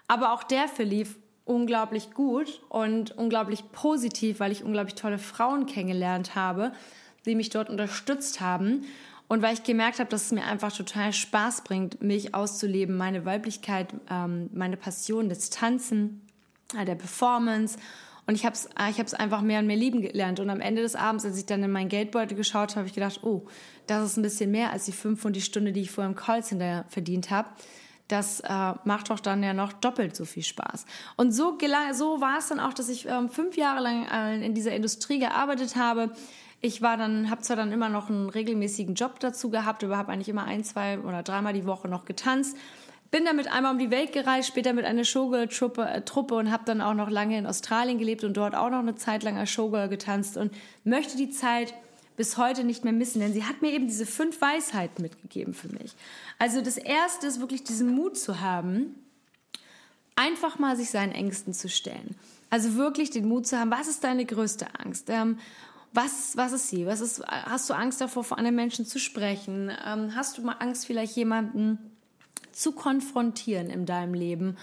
aber 0.07 0.33
auch 0.33 0.43
der 0.43 0.67
verlief 0.67 1.15
unglaublich 1.45 2.11
gut 2.11 2.61
und 2.69 3.11
unglaublich 3.17 3.71
positiv, 3.71 4.39
weil 4.39 4.51
ich 4.51 4.63
unglaublich 4.63 4.95
tolle 4.95 5.19
Frauen 5.19 5.67
kennengelernt 5.67 6.35
habe, 6.35 6.71
die 7.25 7.35
mich 7.35 7.51
dort 7.51 7.69
unterstützt 7.69 8.41
haben. 8.41 8.85
Und 9.27 9.41
weil 9.41 9.53
ich 9.53 9.63
gemerkt 9.63 9.99
habe, 9.99 10.09
dass 10.09 10.25
es 10.25 10.31
mir 10.31 10.45
einfach 10.45 10.71
total 10.71 11.11
Spaß 11.11 11.63
bringt, 11.63 12.01
mich 12.01 12.35
auszuleben, 12.35 12.95
meine 12.95 13.25
Weiblichkeit, 13.25 13.93
ähm, 14.09 14.49
meine 14.53 14.77
Passion 14.77 15.29
des 15.29 15.49
Tanzen, 15.49 16.21
äh, 16.79 16.85
der 16.85 16.95
Performance 16.95 17.77
und 18.27 18.35
ich 18.35 18.45
habe 18.45 18.55
es 18.55 18.69
ich 18.89 18.99
hab's 18.99 19.13
einfach 19.13 19.41
mehr 19.41 19.59
und 19.59 19.67
mehr 19.67 19.75
lieben 19.75 20.01
gelernt. 20.01 20.39
Und 20.39 20.49
am 20.49 20.59
Ende 20.59 20.81
des 20.81 20.95
Abends, 20.95 21.25
als 21.25 21.37
ich 21.37 21.45
dann 21.45 21.63
in 21.63 21.71
meinen 21.71 21.89
Geldbeutel 21.89 22.35
geschaut 22.35 22.71
habe, 22.71 22.79
habe 22.79 22.87
ich 22.87 22.93
gedacht, 22.93 23.19
oh, 23.23 23.45
das 23.87 24.03
ist 24.05 24.17
ein 24.17 24.23
bisschen 24.23 24.51
mehr 24.51 24.71
als 24.71 24.85
die 24.85 24.91
fünf 24.91 25.25
und 25.25 25.35
die 25.35 25.41
Stunde, 25.41 25.71
die 25.71 25.81
ich 25.81 25.91
vorher 25.91 26.09
im 26.09 26.15
Callcenter 26.15 26.85
verdient 26.89 27.29
habe. 27.29 27.49
Das 28.07 28.39
äh, 28.39 28.73
macht 28.83 29.09
doch 29.09 29.19
dann 29.19 29.41
ja 29.41 29.53
noch 29.53 29.73
doppelt 29.73 30.15
so 30.15 30.25
viel 30.25 30.43
Spaß. 30.43 30.85
Und 31.17 31.31
so, 31.31 31.57
so 31.93 32.21
war 32.21 32.37
es 32.37 32.47
dann 32.47 32.59
auch, 32.59 32.73
dass 32.73 32.89
ich 32.89 33.07
ähm, 33.07 33.29
fünf 33.29 33.57
Jahre 33.57 33.81
lang 33.81 34.07
äh, 34.07 34.45
in 34.45 34.53
dieser 34.53 34.75
Industrie 34.75 35.19
gearbeitet 35.19 35.75
habe. 35.75 36.11
Ich 36.65 36.81
war 36.81 36.97
dann, 36.97 37.29
habe 37.29 37.41
zwar 37.41 37.55
dann 37.55 37.71
immer 37.71 37.89
noch 37.89 38.09
einen 38.09 38.27
regelmäßigen 38.27 38.95
Job 38.95 39.19
dazu 39.19 39.51
gehabt, 39.51 39.83
aber 39.83 39.97
habe 39.97 40.11
eigentlich 40.11 40.29
immer 40.29 40.45
ein, 40.45 40.63
zwei 40.63 40.97
oder 40.99 41.21
dreimal 41.21 41.53
die 41.53 41.67
Woche 41.67 41.87
noch 41.87 42.05
getanzt 42.05 42.57
bin 43.11 43.23
damit 43.23 43.47
einmal 43.49 43.71
um 43.71 43.79
die 43.79 43.91
Welt 43.91 44.11
gereist, 44.11 44.49
später 44.49 44.73
mit 44.73 44.83
einer 44.83 45.05
Showgirl-Truppe 45.05 45.87
äh, 45.87 46.01
Truppe 46.01 46.35
und 46.35 46.51
habe 46.51 46.63
dann 46.65 46.81
auch 46.81 46.93
noch 46.93 47.09
lange 47.09 47.37
in 47.37 47.45
Australien 47.45 47.97
gelebt 47.97 48.25
und 48.25 48.35
dort 48.35 48.55
auch 48.55 48.69
noch 48.69 48.79
eine 48.79 48.95
Zeit 48.95 49.23
lang 49.23 49.37
als 49.37 49.51
Showgirl 49.51 49.87
getanzt 49.87 50.35
und 50.35 50.53
möchte 50.83 51.15
die 51.15 51.29
Zeit 51.29 51.73
bis 52.17 52.37
heute 52.37 52.65
nicht 52.65 52.83
mehr 52.83 52.91
missen, 52.91 53.21
denn 53.21 53.31
sie 53.31 53.45
hat 53.45 53.61
mir 53.61 53.71
eben 53.71 53.87
diese 53.87 54.05
fünf 54.05 54.41
Weisheiten 54.41 55.01
mitgegeben 55.01 55.53
für 55.53 55.69
mich. 55.69 55.93
Also 56.39 56.61
das 56.61 56.75
erste 56.75 57.27
ist 57.27 57.39
wirklich 57.39 57.63
diesen 57.63 57.95
Mut 57.95 58.17
zu 58.17 58.41
haben, 58.41 58.95
einfach 60.17 60.59
mal 60.59 60.75
sich 60.75 60.89
seinen 60.89 61.13
Ängsten 61.13 61.53
zu 61.53 61.69
stellen. 61.69 62.15
Also 62.49 62.75
wirklich 62.75 63.11
den 63.11 63.29
Mut 63.29 63.47
zu 63.47 63.59
haben, 63.59 63.71
was 63.71 63.87
ist 63.87 64.03
deine 64.03 64.25
größte 64.25 64.67
Angst? 64.79 65.09
Ähm, 65.09 65.39
was, 65.95 66.35
was 66.35 66.51
ist 66.51 66.69
sie? 66.69 66.85
Was 66.85 67.01
ist, 67.01 67.25
hast 67.25 67.69
du 67.69 67.73
Angst 67.73 68.01
davor, 68.01 68.23
vor 68.23 68.37
anderen 68.37 68.55
Menschen 68.55 68.85
zu 68.85 68.99
sprechen? 68.99 69.71
Ähm, 69.85 70.15
hast 70.15 70.37
du 70.37 70.41
mal 70.41 70.57
Angst, 70.59 70.85
vielleicht 70.85 71.15
jemanden 71.15 71.79
zu 72.51 72.73
konfrontieren 72.73 73.69
in 73.69 73.85
deinem 73.85 74.13
Leben? 74.13 74.57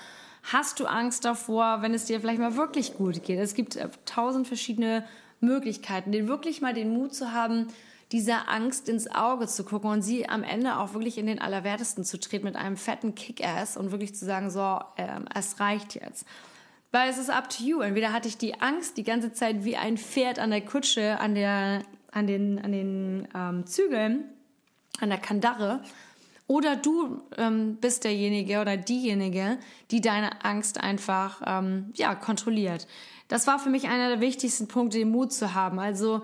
Hast 0.45 0.81
du 0.81 0.87
Angst 0.87 1.25
davor, 1.25 1.83
wenn 1.83 1.95
es 1.95 2.05
dir 2.05 2.21
vielleicht 2.21 2.40
mal 2.40 2.57
wirklich 2.57 2.95
gut 2.95 3.23
geht? 3.23 3.38
Es 3.38 3.55
gibt 3.55 3.77
äh, 3.77 3.88
tausend 4.05 4.47
verschiedene 4.47 5.05
Möglichkeiten, 5.40 6.12
den 6.12 6.29
wirklich 6.29 6.61
mal 6.61 6.75
den 6.75 6.92
Mut 6.92 7.14
zu 7.14 7.33
haben, 7.33 7.68
dieser 8.12 8.51
Angst 8.51 8.90
ins 8.90 9.11
Auge 9.11 9.47
zu 9.47 9.64
gucken 9.64 9.90
und 9.90 10.03
sie 10.03 10.29
am 10.29 10.42
Ende 10.42 10.77
auch 10.77 10.92
wirklich 10.92 11.16
in 11.16 11.27
den 11.27 11.40
Allerwertesten 11.40 12.05
zu 12.05 12.21
treten 12.21 12.45
mit 12.45 12.57
einem 12.57 12.77
fetten 12.77 13.14
Kick-Ass 13.14 13.79
und 13.79 13.90
wirklich 13.90 14.14
zu 14.14 14.27
sagen, 14.27 14.51
so, 14.51 14.81
ähm, 14.99 15.25
es 15.35 15.59
reicht 15.61 15.95
jetzt. 15.95 16.27
Weil 16.92 17.11
es 17.11 17.18
ist 17.18 17.31
up 17.31 17.48
to 17.48 17.64
you. 17.64 17.81
Entweder 17.81 18.12
hatte 18.12 18.28
ich 18.28 18.38
die 18.38 18.61
Angst 18.61 18.96
die 18.96 19.02
ganze 19.02 19.33
Zeit 19.33 19.64
wie 19.64 19.76
ein 19.76 19.98
Pferd 19.98 20.38
an 20.38 20.50
der 20.50 20.61
Kutsche, 20.61 21.18
an, 21.18 21.35
der, 21.35 21.83
an 22.12 22.26
den, 22.26 22.59
an 22.62 22.70
den 22.70 23.28
ähm, 23.35 23.66
Zügeln, 23.66 24.24
an 25.00 25.09
der 25.09 25.18
Kandare 25.18 25.83
oder 26.52 26.76
du 26.76 27.22
ähm, 27.38 27.76
bist 27.76 28.05
derjenige 28.05 28.61
oder 28.61 28.76
diejenige, 28.76 29.59
die 29.90 30.02
deine 30.02 30.44
Angst 30.44 30.78
einfach 30.78 31.40
ähm, 31.46 31.92
ja, 31.94 32.14
kontrolliert. 32.14 32.87
Das 33.28 33.46
war 33.46 33.59
für 33.59 33.70
mich 33.70 33.88
einer 33.88 34.11
der 34.11 34.20
wichtigsten 34.20 34.68
Punkte, 34.68 34.98
den 34.98 35.11
Mut 35.11 35.33
zu 35.33 35.55
haben. 35.55 35.78
Also 35.78 36.20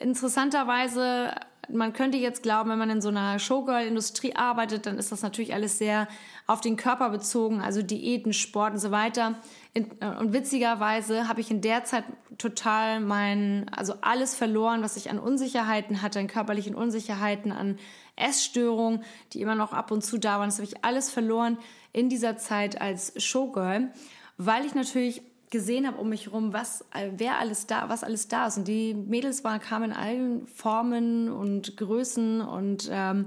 interessanterweise, 0.00 1.34
man 1.68 1.92
könnte 1.92 2.18
jetzt 2.18 2.42
glauben, 2.42 2.70
wenn 2.70 2.78
man 2.78 2.90
in 2.90 3.00
so 3.00 3.08
einer 3.08 3.38
Showgirl-Industrie 3.38 4.34
arbeitet, 4.34 4.86
dann 4.86 4.98
ist 4.98 5.12
das 5.12 5.22
natürlich 5.22 5.54
alles 5.54 5.78
sehr 5.78 6.08
auf 6.46 6.60
den 6.60 6.76
Körper 6.76 7.10
bezogen, 7.10 7.60
also 7.60 7.82
Diäten, 7.82 8.32
Sport 8.32 8.74
und 8.74 8.78
so 8.78 8.90
weiter. 8.90 9.36
Äh, 9.74 9.84
und 10.18 10.32
witzigerweise 10.32 11.28
habe 11.28 11.40
ich 11.40 11.50
in 11.50 11.60
der 11.60 11.84
Zeit 11.84 12.04
total 12.38 13.00
mein, 13.00 13.68
also 13.74 13.94
alles 14.00 14.34
verloren, 14.34 14.82
was 14.82 14.96
ich 14.96 15.10
an 15.10 15.18
Unsicherheiten 15.18 16.02
hatte, 16.02 16.18
an 16.18 16.26
körperlichen 16.26 16.74
Unsicherheiten, 16.74 17.52
an 17.52 17.78
Essstörungen, 18.16 19.04
die 19.32 19.40
immer 19.40 19.54
noch 19.54 19.72
ab 19.72 19.90
und 19.90 20.02
zu 20.02 20.18
da 20.18 20.38
waren. 20.38 20.48
Das 20.48 20.58
habe 20.58 20.66
ich 20.66 20.84
alles 20.84 21.10
verloren 21.10 21.58
in 21.92 22.08
dieser 22.08 22.36
Zeit 22.36 22.80
als 22.80 23.12
Showgirl, 23.22 23.92
weil 24.36 24.64
ich 24.64 24.74
natürlich 24.74 25.22
gesehen 25.52 25.86
habe 25.86 25.98
um 25.98 26.08
mich 26.08 26.26
herum, 26.26 26.52
was, 26.52 26.84
wer 27.12 27.38
alles 27.38 27.66
da, 27.66 27.88
was 27.88 28.02
alles 28.02 28.26
da 28.26 28.46
ist. 28.46 28.56
Und 28.56 28.66
die 28.66 28.94
Mädels 28.94 29.44
waren, 29.44 29.60
kamen 29.60 29.90
in 29.90 29.96
allen 29.96 30.46
Formen 30.48 31.30
und 31.30 31.76
Größen 31.76 32.40
und 32.40 32.88
ähm, 32.90 33.26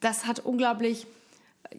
das 0.00 0.26
hat 0.26 0.40
unglaublich, 0.40 1.06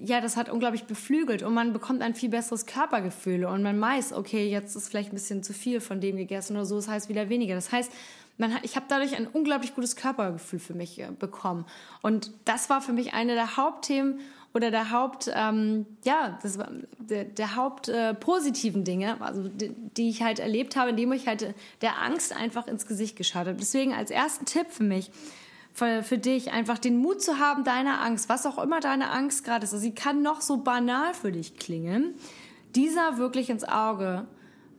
ja, 0.04 0.22
das 0.22 0.38
hat 0.38 0.50
unglaublich 0.50 0.86
beflügelt 0.86 1.44
und 1.44 1.54
man 1.54 1.74
bekommt 1.74 2.02
ein 2.02 2.16
viel 2.16 2.30
besseres 2.30 2.66
Körpergefühl 2.66 3.44
und 3.44 3.62
man 3.62 3.80
weiß, 3.80 4.14
okay, 4.14 4.50
jetzt 4.50 4.76
ist 4.76 4.88
vielleicht 4.88 5.12
ein 5.12 5.16
bisschen 5.16 5.44
zu 5.44 5.54
viel 5.54 5.82
von 5.82 6.00
dem 6.00 6.16
gegessen 6.16 6.56
oder 6.56 6.66
so, 6.66 6.78
das 6.78 6.88
heißt 6.88 7.10
wieder 7.10 7.28
weniger. 7.28 7.54
Das 7.54 7.72
heißt, 7.72 7.92
man, 8.38 8.58
ich 8.64 8.78
habe 8.78 8.86
dadurch 8.88 9.16
ein 9.16 9.28
unglaublich 9.28 9.76
gutes 9.76 9.98
Körpergefühl 9.98 10.60
für 10.60 10.74
mich 10.74 11.00
äh, 11.00 11.10
bekommen. 11.20 11.66
Und 12.02 12.32
das 12.46 12.70
war 12.70 12.82
für 12.82 12.94
mich 12.94 13.14
eine 13.14 13.36
der 13.36 13.58
Hauptthemen 13.58 14.22
oder 14.54 14.70
der 14.70 14.92
Haupt, 14.92 15.32
ähm, 15.34 15.86
ja, 16.04 16.38
das 16.44 16.58
war 16.58 16.70
der, 17.00 17.26
der 17.26 17.56
Haupt 17.56 17.90
äh, 17.90 18.14
positiven 18.14 18.84
Dinge, 18.84 19.20
also 19.20 19.48
die, 19.48 19.70
die, 19.98 20.10
ich 20.10 20.22
halt 20.22 20.40
erlebt 20.40 20.76
habe, 20.76 20.92
indem 20.92 21.12
ich 21.12 21.28
halt 21.28 21.56
der 21.82 22.02
Angst 22.02 22.36
einfach 22.36 22.68
ins 22.68 22.86
Gesicht 22.86 23.16
geschaut 23.16 23.48
habe. 23.48 23.56
Deswegen 23.56 23.94
als 23.94 24.12
ersten 24.12 24.46
Tipp 24.46 24.68
für 24.70 24.84
mich, 24.84 25.10
für, 25.72 26.04
für 26.04 26.20
dich, 26.20 26.52
einfach 26.52 26.78
den 26.78 26.98
Mut 26.98 27.22
zu 27.22 27.40
haben, 27.40 27.64
deine 27.64 28.00
Angst, 28.00 28.30
was 28.30 28.46
auch 28.46 28.62
immer 28.62 28.80
deine 28.80 29.10
Angst 29.10 29.44
gerade 29.44 29.64
ist, 29.64 29.74
also 29.74 29.82
sie 29.82 29.96
kann 29.96 30.22
noch 30.22 30.42
so 30.42 30.58
banal 30.58 31.16
für 31.16 31.32
dich 31.32 31.58
klingen, 31.58 32.14
dieser 32.76 33.18
wirklich 33.18 33.50
ins 33.50 33.64
Auge 33.64 34.28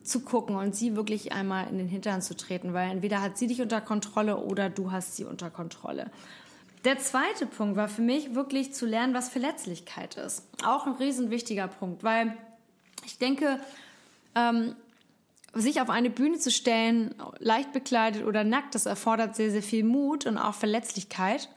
zu 0.04 0.20
gucken 0.20 0.54
und 0.54 0.76
sie 0.76 0.94
wirklich 0.94 1.32
einmal 1.32 1.66
in 1.68 1.78
den 1.78 1.88
Hintern 1.88 2.22
zu 2.22 2.36
treten, 2.36 2.74
weil 2.74 2.90
entweder 2.90 3.22
hat 3.22 3.38
sie 3.38 3.46
dich 3.46 3.60
unter 3.62 3.80
Kontrolle 3.80 4.36
oder 4.36 4.68
du 4.68 4.92
hast 4.92 5.16
sie 5.16 5.24
unter 5.24 5.50
Kontrolle. 5.50 6.10
Der 6.84 6.98
zweite 6.98 7.46
Punkt 7.46 7.76
war 7.76 7.88
für 7.88 8.02
mich 8.02 8.34
wirklich 8.34 8.74
zu 8.74 8.84
lernen, 8.84 9.14
was 9.14 9.30
Verletzlichkeit 9.30 10.16
ist. 10.16 10.46
Auch 10.64 10.86
ein 10.86 10.94
riesen 10.94 11.30
wichtiger 11.30 11.66
Punkt, 11.66 12.04
weil 12.04 12.36
ich 13.06 13.18
denke, 13.18 13.58
ähm, 14.34 14.76
sich 15.54 15.80
auf 15.80 15.88
eine 15.88 16.10
Bühne 16.10 16.38
zu 16.38 16.50
stellen, 16.50 17.14
leicht 17.38 17.72
bekleidet 17.72 18.24
oder 18.24 18.44
nackt, 18.44 18.74
das 18.74 18.86
erfordert 18.86 19.34
sehr, 19.36 19.50
sehr 19.50 19.62
viel 19.62 19.84
Mut 19.84 20.26
und 20.26 20.36
auch 20.36 20.54
Verletzlichkeit. 20.54 21.48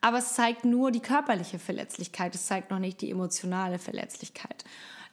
Aber 0.00 0.18
es 0.18 0.34
zeigt 0.34 0.64
nur 0.64 0.90
die 0.90 1.00
körperliche 1.00 1.58
Verletzlichkeit, 1.58 2.34
es 2.34 2.46
zeigt 2.46 2.70
noch 2.70 2.78
nicht 2.78 3.02
die 3.02 3.10
emotionale 3.10 3.78
Verletzlichkeit. 3.78 4.64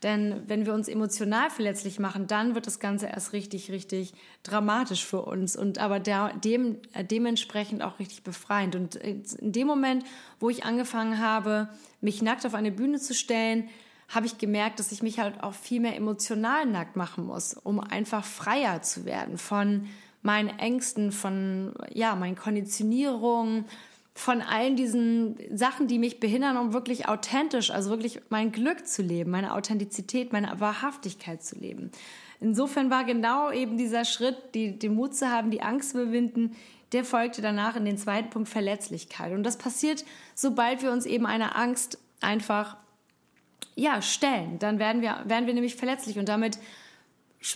Denn 0.03 0.43
wenn 0.47 0.65
wir 0.65 0.73
uns 0.73 0.87
emotional 0.87 1.49
verletzlich 1.49 1.99
machen, 1.99 2.27
dann 2.27 2.53
wird 2.53 2.67
das 2.67 2.79
Ganze 2.79 3.07
erst 3.07 3.33
richtig, 3.33 3.71
richtig 3.71 4.13
dramatisch 4.43 5.03
für 5.05 5.23
uns 5.23 5.55
und 5.55 5.79
aber 5.79 5.99
der, 5.99 6.33
dem, 6.35 6.77
äh, 6.93 7.03
dementsprechend 7.03 7.81
auch 7.81 7.99
richtig 7.99 8.23
befreiend. 8.23 8.75
Und 8.75 8.95
in 8.95 9.51
dem 9.51 9.65
Moment, 9.67 10.05
wo 10.39 10.49
ich 10.49 10.65
angefangen 10.65 11.19
habe, 11.19 11.69
mich 11.99 12.21
nackt 12.21 12.45
auf 12.45 12.53
eine 12.53 12.71
Bühne 12.71 12.99
zu 12.99 13.15
stellen, 13.15 13.69
habe 14.09 14.25
ich 14.25 14.37
gemerkt, 14.37 14.79
dass 14.79 14.91
ich 14.91 15.03
mich 15.03 15.19
halt 15.19 15.43
auch 15.43 15.53
viel 15.53 15.81
mehr 15.81 15.95
emotional 15.95 16.65
nackt 16.65 16.95
machen 16.95 17.25
muss, 17.25 17.55
um 17.55 17.79
einfach 17.79 18.23
freier 18.23 18.81
zu 18.81 19.03
werden 19.05 19.37
von 19.37 19.87
meinen 20.21 20.49
Ängsten, 20.59 21.11
von 21.11 21.73
ja, 21.93 22.15
meinen 22.15 22.35
Konditionierungen, 22.35 23.65
von 24.17 24.41
allen 24.41 24.75
diesen 24.75 25.37
Sachen, 25.55 25.87
die 25.87 25.99
mich 25.99 26.19
behindern, 26.19 26.57
um 26.57 26.73
wirklich 26.73 27.07
authentisch, 27.07 27.69
also 27.69 27.91
wirklich 27.91 28.19
mein 28.29 28.51
Glück 28.51 28.87
zu 28.87 29.03
leben, 29.03 29.29
meine 29.29 29.53
Authentizität, 29.53 30.33
meine 30.33 30.59
Wahrhaftigkeit 30.59 31.43
zu 31.43 31.55
leben. 31.55 31.91
Insofern 32.39 32.89
war 32.89 33.03
genau 33.03 33.51
eben 33.51 33.77
dieser 33.77 34.05
Schritt, 34.05 34.35
die, 34.55 34.79
den 34.79 34.95
Mut 34.95 35.15
zu 35.15 35.29
haben, 35.29 35.51
die 35.51 35.61
Angst 35.61 35.91
zu 35.91 36.01
überwinden, 36.01 36.55
der 36.93 37.05
folgte 37.05 37.43
danach 37.43 37.75
in 37.75 37.85
den 37.85 37.99
zweiten 37.99 38.31
Punkt 38.31 38.49
Verletzlichkeit. 38.49 39.33
Und 39.33 39.43
das 39.43 39.57
passiert, 39.57 40.03
sobald 40.33 40.81
wir 40.81 40.91
uns 40.91 41.05
eben 41.05 41.27
einer 41.27 41.55
Angst 41.55 41.99
einfach 42.19 42.75
ja, 43.75 44.01
stellen. 44.01 44.57
Dann 44.57 44.79
werden 44.79 45.03
wir, 45.03 45.21
werden 45.25 45.45
wir 45.45 45.53
nämlich 45.53 45.75
verletzlich 45.75 46.17
und 46.17 46.27
damit, 46.27 46.57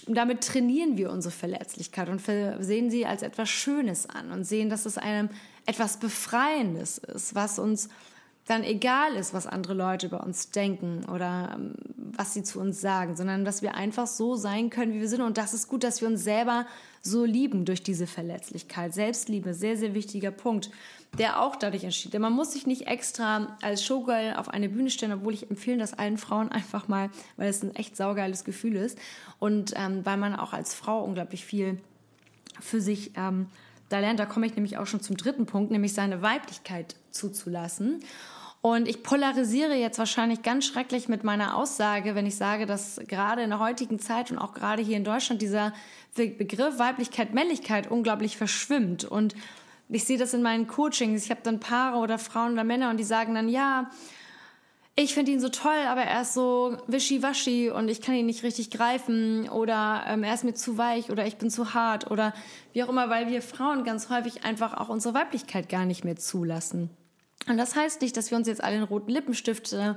damit 0.06 0.42
trainieren 0.42 0.96
wir 0.96 1.10
unsere 1.10 1.34
Verletzlichkeit 1.34 2.08
und 2.08 2.22
sehen 2.22 2.92
sie 2.92 3.08
als 3.08 3.24
etwas 3.24 3.50
Schönes 3.50 4.08
an 4.08 4.32
und 4.32 4.44
sehen, 4.44 4.70
dass 4.70 4.86
es 4.86 5.00
einem 5.00 5.30
etwas 5.66 5.98
Befreiendes 5.98 6.98
ist, 6.98 7.36
was 7.36 7.60
uns 7.60 7.90
dann 8.46 8.64
egal 8.64 9.16
ist, 9.16 9.34
was 9.34 9.48
andere 9.48 9.74
Leute 9.74 10.08
über 10.08 10.24
uns 10.24 10.50
denken 10.50 11.06
oder 11.06 11.52
ähm, 11.56 11.76
was 11.96 12.34
sie 12.34 12.44
zu 12.44 12.60
uns 12.60 12.82
sagen, 12.82 13.16
sondern 13.16 13.46
dass 13.46 13.62
wir 13.62 13.76
einfach 13.76 14.08
so 14.08 14.36
sein 14.36 14.70
können, 14.70 14.94
wie 14.94 15.00
wir 15.00 15.08
sind. 15.08 15.22
Und 15.22 15.38
das 15.38 15.54
ist 15.54 15.68
gut, 15.68 15.84
dass 15.84 16.02
wir 16.02 16.08
uns 16.08 16.24
selber 16.24 16.66
so 17.02 17.24
lieben 17.24 17.66
durch 17.66 17.84
diese 17.84 18.08
Verletzlichkeit. 18.08 18.94
Selbstliebe, 18.94 19.54
sehr, 19.54 19.78
sehr 19.78 19.94
wichtiger 19.94 20.32
Punkt, 20.32 20.72
der 21.18 21.42
auch 21.42 21.56
dadurch 21.56 21.84
entsteht. 21.84 22.14
Denn 22.14 22.22
man 22.22 22.34
muss 22.34 22.52
sich 22.54 22.68
nicht 22.68 22.88
extra 22.88 23.58
als 23.62 23.86
Showgirl 23.86 24.36
auf 24.36 24.50
eine 24.50 24.70
Bühne 24.70 24.90
stellen, 24.90 25.14
obwohl 25.14 25.34
ich 25.34 25.50
empfehle 25.50 25.78
das 25.78 25.94
allen 25.94 26.18
Frauen 26.18 26.52
einfach 26.52 26.88
mal, 26.88 27.10
weil 27.38 27.50
es 27.50 27.64
ein 27.64 27.76
echt 27.76 27.96
saugeiles 27.96 28.44
Gefühl 28.44 28.76
ist 28.76 28.98
und 29.40 29.74
ähm, 29.76 30.06
weil 30.06 30.18
man 30.18 30.36
auch 30.36 30.54
als 30.54 30.74
Frau 30.74 31.04
unglaublich 31.04 31.46
viel 31.46 31.80
für 32.60 32.82
sich 32.82 33.12
ähm, 33.16 33.48
da 33.92 34.00
lernt, 34.00 34.20
da 34.20 34.26
komme 34.26 34.46
ich 34.46 34.56
nämlich 34.56 34.78
auch 34.78 34.88
schon 34.88 35.02
zum 35.02 35.18
dritten 35.18 35.46
Punkt, 35.46 35.72
nämlich 35.72 35.94
seine 35.94 36.22
Weiblichkeit 36.22 36.96
zuzulassen. 37.12 38.04
Und 38.62 38.88
ich 38.88 39.02
polarisiere 39.02 39.74
jetzt 39.74 39.98
wahrscheinlich 39.98 40.44
ganz 40.44 40.66
schrecklich 40.66 41.10
mit 41.10 41.24
meiner 41.24 41.58
Aussage, 41.58 42.14
wenn 42.14 42.28
ich 42.28 42.36
sage, 42.36 42.68
dass 42.68 43.02
gerade 43.08 43.42
in 43.42 43.50
der 43.50 43.60
heutigen 43.60 43.98
Zeit 43.98 44.30
und 44.30 44.38
auch 44.38 44.54
gerade 44.54 44.84
hier 44.84 44.98
in 44.98 45.04
Deutschland 45.04 45.42
dieser 45.42 45.74
Begriff 46.16 46.78
Weiblichkeit, 46.78 47.34
Männlichkeit 47.34 47.90
unglaublich 47.90 48.38
verschwimmt. 48.38 49.04
Und 49.04 49.34
ich 49.90 50.04
sehe 50.04 50.20
das 50.20 50.36
in 50.36 50.44
meinen 50.44 50.68
Coachings. 50.68 51.26
Ich 51.26 51.32
habe 51.32 51.42
dann 51.44 51.60
Paare 51.60 51.98
oder 51.98 52.20
Frauen 52.20 52.54
oder 52.54 52.64
Männer 52.64 52.92
und 52.92 52.98
die 52.98 53.04
sagen 53.04 53.34
dann, 53.34 53.50
ja, 53.50 53.90
ich 54.96 55.14
finde 55.14 55.32
ihn 55.32 55.40
so 55.40 55.50
toll, 55.50 55.86
aber 55.88 56.02
er 56.02 56.22
ist 56.22 56.34
so 56.34 56.78
wischiwaschi 56.88 57.70
und 57.70 57.88
ich 57.88 58.02
kann 58.02 58.16
ihn 58.16 58.26
nicht 58.26 58.44
richtig 58.44 58.72
greifen 58.72 59.48
oder 59.50 60.04
ähm, 60.08 60.24
er 60.24 60.34
ist 60.34 60.44
mir 60.44 60.54
zu 60.54 60.78
weich 60.78 61.10
oder 61.10 61.26
ich 61.26 61.38
bin 61.38 61.50
zu 61.50 61.74
hart 61.74 62.12
oder 62.12 62.34
wie 62.74 62.84
auch 62.84 62.90
immer, 62.90 63.10
weil 63.10 63.28
wir 63.28 63.42
Frauen 63.42 63.84
ganz 63.84 64.10
häufig 64.10 64.44
einfach 64.44 64.74
auch 64.74 64.90
unsere 64.90 65.14
Weiblichkeit 65.14 65.70
gar 65.70 65.86
nicht 65.86 66.04
mehr 66.04 66.18
zulassen. 66.18 66.90
Und 67.48 67.58
das 67.58 67.76
heißt 67.76 68.02
nicht, 68.02 68.18
dass 68.18 68.32
wir 68.32 68.38
uns 68.38 68.48
jetzt 68.48 68.64
alle 68.64 68.76
einen 68.76 68.84
roten 68.84 69.12
Lippenstift 69.12 69.74
äh, 69.74 69.96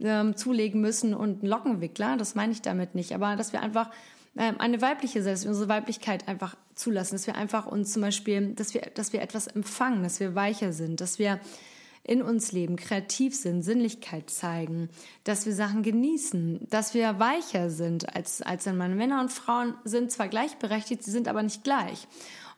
äh, 0.00 0.34
zulegen 0.34 0.80
müssen 0.80 1.14
und 1.14 1.42
einen 1.42 1.50
Lockenwickler, 1.50 2.16
das 2.16 2.34
meine 2.34 2.52
ich 2.52 2.62
damit 2.62 2.94
nicht, 2.94 3.12
aber 3.12 3.36
dass 3.36 3.52
wir 3.52 3.60
einfach 3.60 3.90
äh, 4.36 4.52
eine 4.58 4.80
weibliche 4.80 5.22
Selbst, 5.22 5.44
unsere 5.44 5.68
Weiblichkeit 5.68 6.28
einfach 6.28 6.56
zulassen, 6.74 7.14
dass 7.14 7.26
wir 7.26 7.34
einfach 7.34 7.66
uns 7.66 7.92
zum 7.92 8.02
Beispiel, 8.02 8.54
dass 8.54 8.72
wir, 8.72 8.82
dass 8.94 9.12
wir 9.12 9.20
etwas 9.20 9.48
empfangen, 9.48 10.02
dass 10.02 10.18
wir 10.18 10.34
weicher 10.34 10.72
sind, 10.72 11.02
dass 11.02 11.18
wir 11.18 11.40
in 12.10 12.22
uns 12.22 12.50
leben, 12.50 12.74
kreativ 12.74 13.36
sind, 13.36 13.62
Sinnlichkeit 13.62 14.30
zeigen, 14.30 14.90
dass 15.22 15.46
wir 15.46 15.54
Sachen 15.54 15.84
genießen, 15.84 16.66
dass 16.68 16.92
wir 16.92 17.20
weicher 17.20 17.70
sind 17.70 18.16
als, 18.16 18.42
als 18.42 18.66
ein 18.66 18.76
Mann. 18.76 18.96
Männer 18.96 19.20
und 19.20 19.30
Frauen 19.30 19.74
sind 19.84 20.10
zwar 20.10 20.26
gleichberechtigt, 20.26 21.04
sie 21.04 21.12
sind 21.12 21.28
aber 21.28 21.44
nicht 21.44 21.62
gleich. 21.62 22.08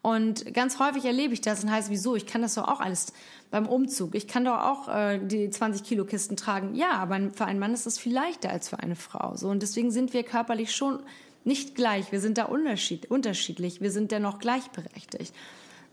Und 0.00 0.54
ganz 0.54 0.78
häufig 0.78 1.04
erlebe 1.04 1.34
ich 1.34 1.42
das 1.42 1.62
und 1.62 1.70
heißt, 1.70 1.90
wieso? 1.90 2.16
Ich 2.16 2.24
kann 2.24 2.40
das 2.40 2.54
doch 2.54 2.66
auch 2.66 2.80
alles 2.80 3.12
beim 3.50 3.66
Umzug. 3.66 4.14
Ich 4.14 4.26
kann 4.26 4.46
doch 4.46 4.58
auch 4.58 4.88
äh, 4.88 5.18
die 5.18 5.50
20 5.50 5.84
Kilo 5.84 6.06
Kisten 6.06 6.38
tragen. 6.38 6.74
Ja, 6.74 6.92
aber 6.92 7.20
für 7.34 7.44
einen 7.44 7.58
Mann 7.58 7.74
ist 7.74 7.84
das 7.84 7.98
viel 7.98 8.14
leichter 8.14 8.48
als 8.48 8.70
für 8.70 8.78
eine 8.78 8.96
Frau. 8.96 9.36
So 9.36 9.50
und 9.50 9.60
deswegen 9.62 9.90
sind 9.90 10.14
wir 10.14 10.22
körperlich 10.22 10.74
schon 10.74 11.00
nicht 11.44 11.74
gleich. 11.74 12.10
Wir 12.10 12.20
sind 12.20 12.38
da 12.38 12.44
unterschied 12.44 13.10
unterschiedlich. 13.10 13.82
Wir 13.82 13.90
sind 13.90 14.12
dennoch 14.12 14.38
gleichberechtigt. 14.38 15.34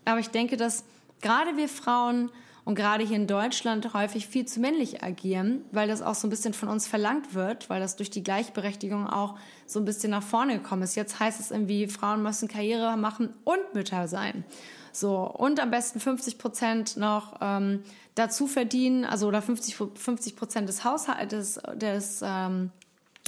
Aber 0.06 0.18
ich 0.18 0.30
denke, 0.30 0.56
dass 0.56 0.82
gerade 1.20 1.58
wir 1.58 1.68
Frauen 1.68 2.30
und 2.64 2.74
gerade 2.74 3.04
hier 3.04 3.16
in 3.16 3.26
Deutschland 3.26 3.92
häufig 3.94 4.26
viel 4.26 4.46
zu 4.46 4.60
männlich 4.60 5.02
agieren, 5.02 5.64
weil 5.72 5.88
das 5.88 6.02
auch 6.02 6.14
so 6.14 6.26
ein 6.26 6.30
bisschen 6.30 6.54
von 6.54 6.68
uns 6.68 6.86
verlangt 6.86 7.34
wird, 7.34 7.70
weil 7.70 7.80
das 7.80 7.96
durch 7.96 8.10
die 8.10 8.22
Gleichberechtigung 8.22 9.06
auch 9.06 9.36
so 9.66 9.78
ein 9.78 9.84
bisschen 9.84 10.10
nach 10.10 10.22
vorne 10.22 10.58
gekommen 10.58 10.82
ist. 10.82 10.96
Jetzt 10.96 11.18
heißt 11.18 11.40
es 11.40 11.50
irgendwie, 11.50 11.88
Frauen 11.88 12.22
müssen 12.22 12.48
Karriere 12.48 12.96
machen 12.96 13.32
und 13.44 13.74
Mütter 13.74 14.08
sein. 14.08 14.44
So, 14.92 15.18
und 15.18 15.60
am 15.60 15.70
besten 15.70 16.00
50 16.00 16.38
Prozent 16.38 16.96
noch 16.96 17.36
ähm, 17.40 17.82
dazu 18.14 18.46
verdienen, 18.46 19.04
also 19.04 19.28
oder 19.28 19.40
50, 19.40 19.76
50 19.76 20.36
Prozent 20.36 20.68
des 20.68 20.84
Haushaltes, 20.84 21.60
des, 21.76 22.22
ähm, 22.22 22.70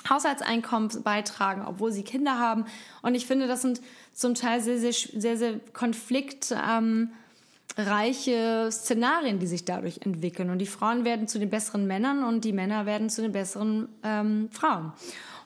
Haushaltseinkommens 0.09 1.03
beitragen, 1.03 1.64
obwohl 1.66 1.92
sie 1.92 2.03
Kinder 2.03 2.38
haben. 2.38 2.64
Und 3.03 3.14
ich 3.14 3.27
finde, 3.27 3.47
das 3.47 3.62
sind 3.62 3.81
zum 4.12 4.35
Teil 4.35 4.61
sehr, 4.61 4.79
sehr, 4.79 4.92
sehr, 4.92 5.37
sehr 5.37 5.61
konflikt, 5.73 6.55
ähm, 6.68 7.12
reiche 7.76 8.68
Szenarien, 8.70 9.38
die 9.38 9.46
sich 9.46 9.64
dadurch 9.64 10.00
entwickeln. 10.04 10.50
Und 10.50 10.58
die 10.58 10.66
Frauen 10.66 11.04
werden 11.04 11.28
zu 11.28 11.38
den 11.38 11.50
besseren 11.50 11.87
Männern 11.87 12.22
und 12.22 12.44
die 12.44 12.52
Männer 12.52 12.87
werden 12.87 13.11
zu 13.11 13.22
den 13.22 13.32
besseren 13.32 13.88
ähm, 14.02 14.48
Frauen. 14.50 14.92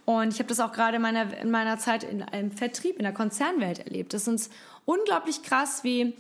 Und 0.05 0.33
ich 0.33 0.39
habe 0.39 0.49
das 0.49 0.61
auch 0.61 0.73
gerade 0.73 0.97
in 0.97 1.03
meiner, 1.03 1.37
in 1.39 1.51
meiner 1.51 1.79
Zeit 1.79 2.05
in, 2.05 2.21
im 2.33 2.53
Vertrieb, 2.53 2.97
in 2.97 3.03
der 3.03 3.13
Konzernwelt 3.13 3.81
erlebt. 3.81 4.15
Das 4.15 4.29
ist 4.29 4.53
unglaublich 4.85 5.43
krass, 5.43 5.83
wie, 5.83 6.15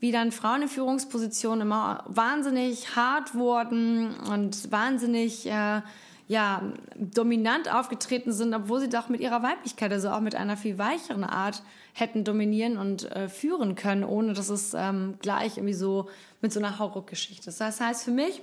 wie 0.00 0.10
dann 0.10 0.32
Frauen 0.32 0.62
in 0.62 0.68
Führungspositionen 0.68 1.62
immer 1.62 2.04
wahnsinnig 2.08 2.96
hart 2.96 3.34
wurden 3.34 4.14
und 4.20 4.70
wahnsinnig 4.72 5.46
äh, 5.46 5.82
ja, 6.28 6.62
dominant 6.94 7.72
aufgetreten 7.72 8.32
sind, 8.32 8.54
obwohl 8.54 8.80
sie 8.80 8.90
doch 8.90 9.08
mit 9.08 9.20
ihrer 9.20 9.42
Weiblichkeit, 9.42 9.90
also 9.90 10.10
auch 10.10 10.20
mit 10.20 10.34
einer 10.34 10.58
viel 10.58 10.76
weicheren 10.76 11.24
Art, 11.24 11.62
hätten 11.94 12.22
dominieren 12.22 12.76
und 12.76 13.10
äh, 13.10 13.30
führen 13.30 13.74
können, 13.74 14.04
ohne 14.04 14.34
dass 14.34 14.50
es 14.50 14.74
ähm, 14.74 15.14
gleich 15.20 15.56
irgendwie 15.56 15.74
so 15.74 16.08
mit 16.42 16.52
so 16.52 16.60
einer 16.60 16.78
Hauruck-Geschichte 16.78 17.48
ist. 17.48 17.60
Das 17.60 17.80
heißt 17.80 18.04
für 18.04 18.10
mich, 18.10 18.42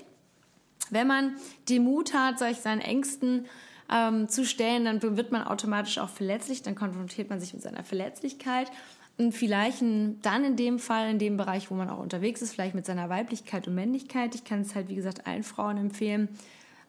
wenn 0.90 1.08
man 1.08 1.36
den 1.70 1.84
Mut 1.84 2.14
hat, 2.14 2.40
sich 2.40 2.58
seinen 2.58 2.82
Ängsten 2.82 3.46
ähm, 3.92 4.30
zu 4.30 4.46
stellen, 4.46 4.86
dann 4.86 5.02
wird 5.16 5.32
man 5.32 5.44
automatisch 5.44 6.00
auch 6.00 6.10
verletzlich, 6.10 6.64
dann 6.64 6.74
konfrontiert 6.74 7.30
man 7.30 7.40
sich 7.40 7.54
mit 7.54 7.62
seiner 7.62 7.84
Verletzlichkeit 7.84 8.72
und 9.20 9.32
vielleicht 9.32 9.82
dann 9.82 10.44
in 10.44 10.56
dem 10.56 10.80
Fall, 10.80 11.12
in 11.12 11.20
dem 11.20 11.38
Bereich, 11.38 11.70
wo 11.70 11.76
man 11.76 11.90
auch 11.90 12.00
unterwegs 12.00 12.42
ist, 12.42 12.54
vielleicht 12.54 12.76
mit 12.76 12.88
seiner 12.88 13.10
Weiblichkeit 13.10 13.68
und 13.68 13.76
Männlichkeit. 13.76 14.34
Ich 14.34 14.44
kann 14.44 14.62
es 14.62 14.74
halt, 14.74 14.90
wie 14.90 14.96
gesagt, 14.96 15.28
allen 15.28 15.44
Frauen 15.44 15.78
empfehlen, 15.78 16.30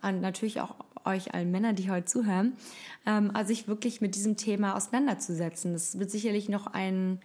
und 0.02 0.20
natürlich 0.20 0.60
auch 0.60 0.74
euch 1.06 1.34
allen 1.34 1.50
Männern, 1.50 1.76
die 1.76 1.90
heute 1.90 2.06
zuhören, 2.06 2.54
ähm, 3.06 3.30
also 3.34 3.48
sich 3.48 3.68
wirklich 3.68 4.00
mit 4.00 4.14
diesem 4.14 4.36
Thema 4.36 4.76
auseinanderzusetzen. 4.76 5.72
Das 5.72 5.98
wird 5.98 6.10
sicherlich 6.10 6.48
noch 6.48 6.66
ein, 6.66 7.20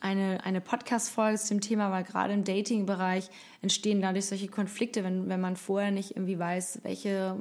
eine, 0.00 0.44
eine 0.44 0.60
Podcast-Folge 0.60 1.38
zu 1.38 1.54
dem 1.54 1.60
Thema, 1.60 1.90
weil 1.90 2.04
gerade 2.04 2.32
im 2.32 2.44
Dating-Bereich 2.44 3.28
entstehen 3.62 4.00
dadurch 4.00 4.26
solche 4.26 4.48
Konflikte, 4.48 5.04
wenn, 5.04 5.28
wenn 5.28 5.40
man 5.40 5.56
vorher 5.56 5.90
nicht 5.90 6.16
irgendwie 6.16 6.38
weiß, 6.38 6.80
welche 6.82 7.36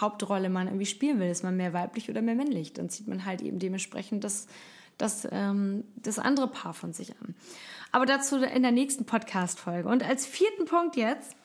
Hauptrolle 0.00 0.48
man 0.48 0.66
irgendwie 0.66 0.86
spielen 0.86 1.20
will. 1.20 1.30
Ist 1.30 1.44
man 1.44 1.56
mehr 1.56 1.72
weiblich 1.72 2.10
oder 2.10 2.22
mehr 2.22 2.34
männlich? 2.34 2.72
Dann 2.72 2.88
zieht 2.88 3.06
man 3.06 3.24
halt 3.24 3.42
eben 3.42 3.58
dementsprechend 3.58 4.24
das, 4.24 4.46
das, 4.98 5.28
ähm, 5.30 5.84
das 5.96 6.18
andere 6.18 6.48
Paar 6.48 6.74
von 6.74 6.92
sich 6.92 7.12
an. 7.20 7.34
Aber 7.92 8.06
dazu 8.06 8.38
in 8.38 8.62
der 8.62 8.72
nächsten 8.72 9.04
Podcast-Folge. 9.04 9.88
Und 9.88 10.02
als 10.02 10.26
vierten 10.26 10.64
Punkt 10.64 10.96
jetzt, 10.96 11.36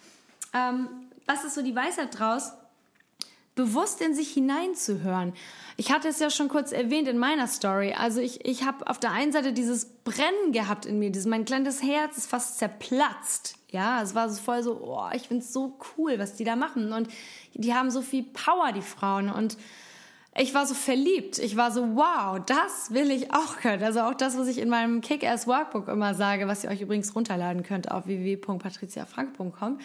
ähm, 0.53 0.89
was 1.27 1.43
ist 1.43 1.53
so 1.53 1.61
die 1.61 1.75
Weisheit 1.75 2.17
draus? 2.17 2.53
Bewusst 3.59 3.99
in 3.99 4.15
sich 4.15 4.31
hineinzuhören. 4.31 5.33
Ich 5.75 5.91
hatte 5.91 6.07
es 6.07 6.19
ja 6.19 6.29
schon 6.29 6.47
kurz 6.47 6.71
erwähnt 6.71 7.09
in 7.09 7.17
meiner 7.17 7.45
Story. 7.45 7.93
Also 7.93 8.21
ich, 8.21 8.45
ich 8.45 8.63
habe 8.63 8.87
auf 8.87 8.99
der 8.99 9.11
einen 9.11 9.33
Seite 9.33 9.51
dieses 9.51 9.85
Brennen 10.05 10.53
gehabt 10.53 10.85
in 10.85 10.97
mir, 10.97 11.11
dieses, 11.11 11.27
mein 11.27 11.43
kleines 11.43 11.83
Herz 11.83 12.17
ist 12.17 12.27
fast 12.27 12.57
zerplatzt. 12.57 13.57
Ja, 13.69 14.01
es 14.01 14.15
war 14.15 14.29
so 14.29 14.41
voll 14.41 14.63
so, 14.63 14.79
oh, 14.81 15.09
ich 15.13 15.29
es 15.29 15.51
so 15.51 15.77
cool, 15.97 16.19
was 16.19 16.35
die 16.35 16.45
da 16.45 16.55
machen. 16.55 16.93
Und 16.93 17.09
die 17.53 17.73
haben 17.73 17.91
so 17.91 18.01
viel 18.01 18.23
Power, 18.23 18.71
die 18.71 18.81
Frauen. 18.81 19.29
Und 19.29 19.57
ich 20.37 20.53
war 20.53 20.65
so 20.65 20.73
verliebt. 20.73 21.37
Ich 21.37 21.57
war 21.57 21.71
so, 21.71 21.97
wow, 21.97 22.39
das 22.45 22.93
will 22.93 23.11
ich 23.11 23.33
auch 23.33 23.57
können. 23.57 23.83
Also 23.83 23.99
auch 24.01 24.13
das, 24.13 24.37
was 24.37 24.47
ich 24.47 24.59
in 24.59 24.69
meinem 24.69 25.01
Kick-Ass 25.01 25.47
Workbook 25.47 25.89
immer 25.89 26.15
sage, 26.15 26.47
was 26.47 26.63
ihr 26.63 26.69
euch 26.69 26.79
übrigens 26.79 27.13
runterladen 27.13 27.63
könnt 27.63 27.91
auf 27.91 28.05
www.patriziafrank.com 28.05 29.79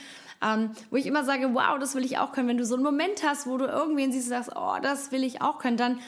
ähm, 0.45 0.71
wo 0.91 0.97
ich 0.97 1.07
immer 1.07 1.25
sage, 1.25 1.55
wow, 1.55 1.79
das 1.79 1.95
will 1.95 2.05
ich 2.05 2.19
auch 2.19 2.33
können. 2.33 2.49
Wenn 2.49 2.59
du 2.59 2.67
so 2.67 2.75
einen 2.75 2.85
Moment 2.85 3.23
hast, 3.25 3.47
wo 3.47 3.57
du 3.57 3.67
irgendwen 3.67 4.13
siehst 4.13 4.27
und 4.27 4.31
sagst, 4.31 4.51
oh, 4.55 4.77
das 4.83 5.13
will 5.13 5.25
ich 5.25 5.43
auch 5.43 5.59
können, 5.59 5.77
dann 5.77 5.99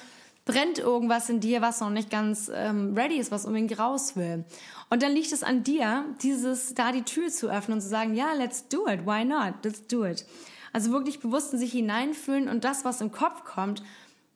brennt 0.45 0.79
irgendwas 0.79 1.29
in 1.29 1.41
dir, 1.41 1.63
was 1.63 1.81
noch 1.81 1.91
nicht 1.91 2.11
ganz 2.11 2.51
ähm, 2.55 2.95
ready 2.97 3.17
ist, 3.17 3.31
was 3.33 3.47
unbedingt 3.47 3.79
raus 3.79 4.15
will. 4.17 4.45
Und 4.91 5.03
dann 5.03 5.13
liegt 5.13 5.33
es 5.33 5.43
an 5.43 5.65
dir, 5.65 6.05
dieses, 6.23 6.75
da 6.75 6.93
die 6.93 7.03
Tür 7.03 7.29
zu 7.29 7.49
öffnen 7.49 7.79
und 7.79 7.81
zu 7.81 7.89
sagen, 7.89 8.15
ja, 8.15 8.33
let's 8.35 8.69
do 8.69 8.87
it, 8.87 9.05
why 9.07 9.25
not, 9.25 9.55
let's 9.65 9.87
do 9.89 10.05
it. 10.05 10.25
Also 10.73 10.93
wirklich 10.93 11.21
bewusst 11.21 11.53
in 11.53 11.59
sich 11.59 11.73
hineinfühlen 11.73 12.49
und 12.49 12.63
das, 12.65 12.85
was 12.85 13.01
im 13.01 13.11
Kopf 13.11 13.45
kommt, 13.45 13.83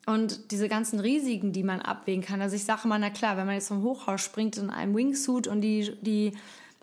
und 0.05 0.51
diese 0.51 0.67
ganzen 0.67 0.99
Risiken, 0.99 1.51
die 1.51 1.63
man 1.63 1.81
abwägen 1.81 2.23
kann. 2.23 2.41
Also 2.41 2.55
ich 2.55 2.63
sage 2.63 2.87
mal, 2.87 2.99
na 2.99 3.09
klar, 3.09 3.37
wenn 3.37 3.45
man 3.45 3.55
jetzt 3.55 3.67
vom 3.67 3.83
Hochhaus 3.83 4.21
springt 4.21 4.57
in 4.57 4.69
einem 4.69 4.95
Wingsuit 4.95 5.47
und 5.47 5.61
die, 5.61 5.95
die 6.01 6.33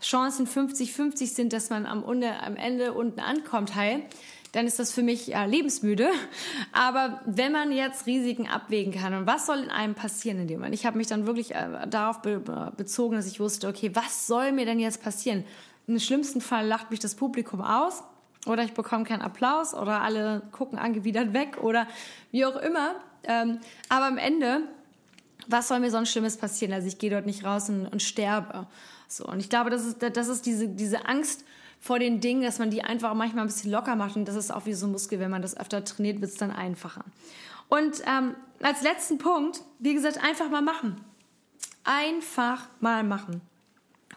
Chancen 0.01 0.47
50-50 0.47 1.35
sind, 1.35 1.53
dass 1.53 1.71
man 1.71 1.87
am, 1.87 2.05
am 2.05 2.57
Ende 2.57 2.93
unten 2.93 3.21
ankommt 3.21 3.75
heil, 3.75 4.03
dann 4.53 4.67
ist 4.67 4.79
das 4.79 4.93
für 4.93 5.03
mich 5.03 5.29
ja, 5.29 5.45
lebensmüde. 5.45 6.09
Aber 6.73 7.21
wenn 7.27 7.53
man 7.53 7.73
jetzt 7.73 8.07
Risiken 8.07 8.49
abwägen 8.49 8.93
kann 8.93 9.15
und 9.15 9.27
was 9.27 9.47
soll 9.47 9.59
in 9.59 9.71
einem 9.71 9.95
passieren 9.95 10.41
in 10.41 10.49
dem 10.49 10.59
Moment? 10.59 10.75
Ich 10.75 10.87
habe 10.87 10.97
mich 10.97 11.07
dann 11.07 11.27
wirklich 11.27 11.55
äh, 11.55 11.87
darauf 11.89 12.23
be 12.23 12.73
bezogen, 12.77 13.17
dass 13.17 13.27
ich 13.27 13.41
wusste, 13.41 13.69
okay, 13.69 13.91
was 13.95 14.27
soll 14.27 14.53
mir 14.53 14.65
denn 14.65 14.79
jetzt 14.79 15.03
passieren? 15.03 15.45
Im 15.87 15.99
schlimmsten 15.99 16.41
Fall 16.41 16.67
lacht 16.67 16.91
mich 16.91 17.01
das 17.01 17.15
Publikum 17.15 17.61
aus 17.61 18.03
oder 18.47 18.63
ich 18.63 18.73
bekomme 18.73 19.05
keinen 19.05 19.23
Applaus 19.23 19.75
oder 19.75 20.03
alle 20.03 20.43
gucken 20.53 20.79
angewidert 20.79 21.33
weg 21.33 21.59
oder 21.63 21.87
wie 22.31 22.45
auch 22.45 22.57
immer. 22.57 22.95
Ähm, 23.25 23.59
aber 23.89 24.07
am 24.07 24.19
Ende, 24.19 24.63
was 25.47 25.69
soll 25.69 25.81
mir 25.81 25.91
sonst 25.91 26.11
Schlimmes 26.11 26.37
passieren? 26.37 26.73
Also 26.73 26.89
ich 26.89 26.99
gehe 26.99 27.11
dort 27.11 27.27
nicht 27.27 27.45
raus 27.45 27.69
und, 27.69 27.87
und 27.87 28.03
sterbe. 28.03 28.67
So, 29.09 29.27
und 29.27 29.41
ich 29.41 29.49
glaube, 29.49 29.71
das 29.71 29.85
ist, 29.85 30.03
das 30.03 30.29
ist 30.29 30.47
diese, 30.47 30.69
diese 30.69 31.07
Angst 31.07 31.45
vor 31.81 31.99
den 31.99 32.21
Dingen, 32.21 32.43
dass 32.43 32.59
man 32.59 32.71
die 32.71 32.83
einfach 32.83 33.15
manchmal 33.15 33.45
ein 33.45 33.49
bisschen 33.49 33.71
locker 33.71 33.97
macht. 33.97 34.17
Und 34.17 34.27
das 34.27 34.37
ist 34.37 34.53
auch 34.53 34.67
wie 34.67 34.75
so 34.75 34.87
ein 34.87 34.93
Muskel, 34.93 35.19
wenn 35.21 35.31
man 35.31 35.43
das 35.43 35.57
öfter 35.57 35.85
trainiert, 35.85 36.21
wird 36.21 36.31
es 36.31 36.37
dann 36.37 36.51
einfacher. 36.51 37.05
Und 37.69 38.03
ähm, 38.07 38.35
als 38.63 38.83
letzten 38.83 39.19
Punkt, 39.19 39.63
wie 39.79 39.95
gesagt, 39.95 40.23
einfach 40.23 40.51
mal 40.51 40.63
machen. 40.63 40.97
Einfach 41.85 42.69
mal 42.81 43.05
machen. 43.05 43.41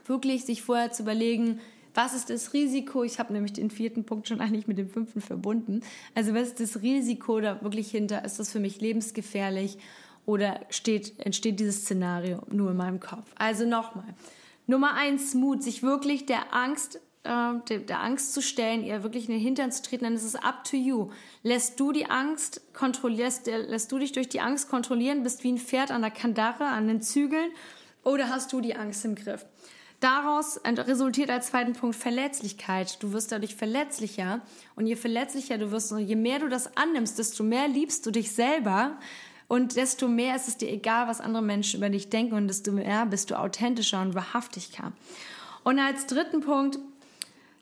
Wirklich 0.05 0.45
sich 0.45 0.61
vorher 0.61 0.91
zu 0.91 1.03
überlegen, 1.03 1.59
was 1.93 2.13
ist 2.13 2.29
das 2.29 2.53
Risiko? 2.53 3.03
Ich 3.03 3.19
habe 3.19 3.33
nämlich 3.33 3.53
den 3.53 3.69
vierten 3.69 4.05
Punkt 4.05 4.27
schon 4.27 4.39
eigentlich 4.39 4.67
mit 4.67 4.77
dem 4.77 4.89
fünften 4.89 5.21
verbunden. 5.21 5.81
Also 6.15 6.33
was 6.33 6.49
ist 6.49 6.59
das 6.59 6.81
Risiko 6.81 7.39
da 7.39 7.61
wirklich 7.61 7.91
hinter? 7.91 8.23
Ist 8.23 8.39
das 8.39 8.51
für 8.51 8.59
mich 8.59 8.79
lebensgefährlich 8.79 9.77
oder 10.25 10.59
steht, 10.69 11.19
entsteht 11.19 11.59
dieses 11.59 11.81
Szenario 11.81 12.41
nur 12.49 12.71
in 12.71 12.77
meinem 12.77 12.99
Kopf? 12.99 13.25
Also 13.35 13.65
nochmal, 13.65 14.13
Nummer 14.71 14.93
eins, 14.93 15.33
Mut, 15.33 15.61
sich 15.61 15.83
wirklich 15.83 16.25
der 16.25 16.53
Angst, 16.55 16.99
äh, 17.23 17.53
der, 17.69 17.99
Angst 17.99 18.33
zu 18.33 18.41
stellen, 18.41 18.83
ihr 18.83 19.03
wirklich 19.03 19.27
in 19.27 19.33
den 19.33 19.41
Hintern 19.41 19.71
zu 19.71 19.83
treten, 19.83 20.05
dann 20.05 20.15
ist 20.15 20.23
es 20.23 20.35
up 20.35 20.63
to 20.63 20.77
you. 20.77 21.09
Lässt 21.43 21.79
du 21.79 21.91
die 21.91 22.05
Angst 22.05 22.61
kontrollierst, 22.73 23.47
lässt 23.47 23.91
du 23.91 23.99
dich 23.99 24.13
durch 24.13 24.29
die 24.29 24.39
Angst 24.39 24.69
kontrollieren, 24.69 25.23
bist 25.23 25.43
wie 25.43 25.51
ein 25.51 25.57
Pferd 25.57 25.91
an 25.91 26.01
der 26.01 26.09
Kandare, 26.09 26.65
an 26.65 26.87
den 26.87 27.01
Zügeln, 27.01 27.51
oder 28.03 28.29
hast 28.29 28.53
du 28.53 28.61
die 28.61 28.75
Angst 28.75 29.03
im 29.05 29.15
Griff? 29.15 29.45
Daraus 29.99 30.59
resultiert 30.65 31.29
als 31.29 31.47
zweiten 31.47 31.73
Punkt 31.73 31.95
Verletzlichkeit. 31.95 33.03
Du 33.03 33.13
wirst 33.13 33.31
dadurch 33.31 33.55
verletzlicher 33.55 34.41
und 34.75 34.87
je 34.87 34.95
verletzlicher 34.95 35.59
du 35.59 35.69
wirst 35.69 35.91
je 35.91 36.15
mehr 36.15 36.39
du 36.39 36.47
das 36.47 36.75
annimmst, 36.75 37.19
desto 37.19 37.43
mehr 37.43 37.67
liebst 37.67 38.05
du 38.07 38.11
dich 38.11 38.31
selber, 38.31 38.97
und 39.51 39.75
desto 39.75 40.07
mehr 40.07 40.37
ist 40.37 40.47
es 40.47 40.55
dir 40.55 40.71
egal, 40.71 41.09
was 41.09 41.19
andere 41.19 41.43
Menschen 41.43 41.79
über 41.79 41.89
dich 41.89 42.09
denken 42.09 42.35
und 42.35 42.47
desto 42.47 42.71
mehr 42.71 43.05
bist 43.05 43.31
du 43.31 43.37
authentischer 43.37 44.01
und 44.01 44.15
wahrhaftiger. 44.15 44.93
Und 45.65 45.77
als 45.77 46.05
dritten 46.05 46.39
Punkt, 46.39 46.79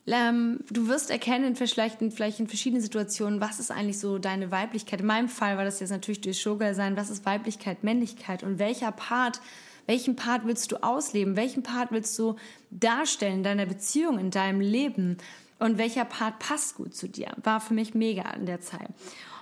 ähm, 0.06 0.60
du 0.70 0.88
wirst 0.88 1.10
erkennen, 1.10 1.56
vielleicht 1.56 2.00
in, 2.04 2.12
vielleicht 2.12 2.40
in 2.40 2.48
verschiedenen 2.48 2.84
Situationen, 2.84 3.42
was 3.42 3.60
ist 3.60 3.72
eigentlich 3.72 3.98
so 3.98 4.20
deine 4.20 4.52
Weiblichkeit. 4.52 5.02
In 5.02 5.08
meinem 5.08 5.30
Fall 5.30 5.58
war 5.58 5.66
das 5.66 5.80
jetzt 5.80 5.90
natürlich 5.90 6.22
durch 6.22 6.40
Showgirl 6.40 6.76
sein, 6.76 6.96
was 6.96 7.10
ist 7.10 7.26
Weiblichkeit, 7.26 7.84
Männlichkeit 7.84 8.44
und 8.44 8.60
welcher 8.60 8.92
Part 8.92 9.42
welchen 9.88 10.16
Part 10.16 10.46
willst 10.46 10.72
du 10.72 10.84
ausleben? 10.84 11.36
Welchen 11.36 11.64
Part 11.64 11.92
willst 11.92 12.20
du 12.20 12.36
darstellen 12.70 13.38
in 13.38 13.44
deiner 13.44 13.66
Beziehung, 13.66 14.20
in 14.20 14.30
deinem 14.30 14.62
Leben? 14.62 15.18
Und 15.58 15.80
welcher 15.80 16.06
Part 16.06 16.38
passt 16.38 16.76
gut 16.76 16.94
zu 16.94 17.10
dir? 17.10 17.32
War 17.42 17.60
für 17.60 17.74
mich 17.74 17.96
mega 17.96 18.30
in 18.34 18.46
der 18.46 18.62
Zeit. 18.62 18.90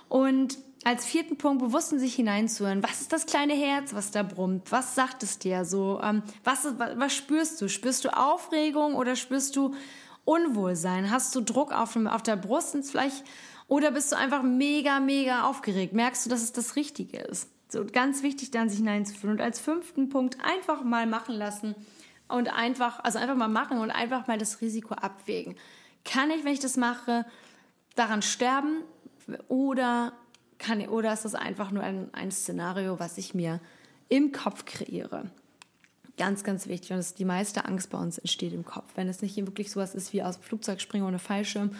Und 0.08 0.56
als 0.84 1.04
vierten 1.04 1.36
Punkt 1.36 1.62
bewusst 1.62 1.92
in 1.92 1.98
sich 1.98 2.14
hineinzuhören. 2.14 2.82
Was 2.82 3.00
ist 3.00 3.12
das 3.12 3.26
kleine 3.26 3.54
Herz, 3.54 3.94
was 3.94 4.10
da 4.10 4.22
brummt? 4.22 4.70
Was 4.70 4.94
sagt 4.94 5.22
es 5.22 5.38
dir 5.38 5.64
so? 5.64 6.00
Ähm, 6.02 6.22
was, 6.44 6.66
was, 6.76 7.14
spürst 7.14 7.60
du? 7.60 7.68
Spürst 7.68 8.04
du 8.04 8.16
Aufregung 8.16 8.94
oder 8.94 9.16
spürst 9.16 9.56
du 9.56 9.74
Unwohlsein? 10.24 11.10
Hast 11.10 11.34
du 11.34 11.40
Druck 11.40 11.72
auf, 11.72 11.96
auf 11.96 12.22
der 12.22 12.36
Brust 12.36 12.76
vielleicht? 12.90 13.24
Oder 13.66 13.90
bist 13.90 14.12
du 14.12 14.16
einfach 14.16 14.42
mega, 14.42 15.00
mega 15.00 15.42
aufgeregt? 15.44 15.92
Merkst 15.92 16.24
du, 16.24 16.30
dass 16.30 16.42
es 16.42 16.52
das 16.52 16.76
Richtige 16.76 17.18
ist? 17.18 17.50
So 17.68 17.84
ganz 17.84 18.22
wichtig, 18.22 18.50
dann 18.50 18.70
sich 18.70 18.78
hineinzuführen. 18.78 19.36
Und 19.36 19.42
als 19.42 19.60
fünften 19.60 20.08
Punkt 20.08 20.38
einfach 20.42 20.82
mal 20.84 21.06
machen 21.06 21.34
lassen 21.34 21.74
und 22.28 22.48
einfach, 22.48 23.04
also 23.04 23.18
einfach 23.18 23.36
mal 23.36 23.48
machen 23.48 23.78
und 23.78 23.90
einfach 23.90 24.26
mal 24.26 24.38
das 24.38 24.60
Risiko 24.62 24.94
abwägen. 24.94 25.56
Kann 26.04 26.30
ich, 26.30 26.44
wenn 26.44 26.52
ich 26.52 26.60
das 26.60 26.78
mache, 26.78 27.26
daran 27.94 28.22
sterben 28.22 28.82
oder 29.48 30.12
kann, 30.58 30.86
oder 30.88 31.12
ist 31.12 31.24
das 31.24 31.34
einfach 31.34 31.70
nur 31.70 31.82
ein, 31.82 32.12
ein 32.12 32.30
Szenario, 32.30 32.98
was 32.98 33.18
ich 33.18 33.34
mir 33.34 33.60
im 34.08 34.32
Kopf 34.32 34.64
kreiere? 34.64 35.30
Ganz, 36.16 36.42
ganz 36.42 36.66
wichtig. 36.66 36.92
Und 36.92 37.18
die 37.18 37.24
meiste 37.24 37.64
Angst 37.64 37.90
bei 37.90 37.98
uns 37.98 38.18
entsteht 38.18 38.52
im 38.52 38.64
Kopf. 38.64 38.90
Wenn 38.96 39.08
es 39.08 39.22
nicht 39.22 39.36
wirklich 39.36 39.70
sowas 39.70 39.94
ist 39.94 40.12
wie 40.12 40.22
aus 40.22 40.36
dem 40.36 40.42
Flugzeug 40.42 40.80
springen 40.80 41.06
ohne 41.06 41.20
Fallschirm, 41.20 41.70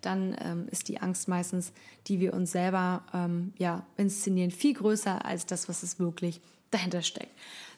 dann 0.00 0.36
ähm, 0.40 0.68
ist 0.70 0.88
die 0.88 1.00
Angst 1.00 1.28
meistens, 1.28 1.72
die 2.08 2.20
wir 2.20 2.34
uns 2.34 2.52
selber 2.52 3.04
ähm, 3.14 3.52
ja, 3.56 3.86
inszenieren, 3.96 4.50
viel 4.50 4.74
größer 4.74 5.24
als 5.24 5.46
das, 5.46 5.68
was 5.68 5.82
es 5.82 5.98
wirklich 5.98 6.40
dahinter 6.70 7.02
steckt. 7.02 7.30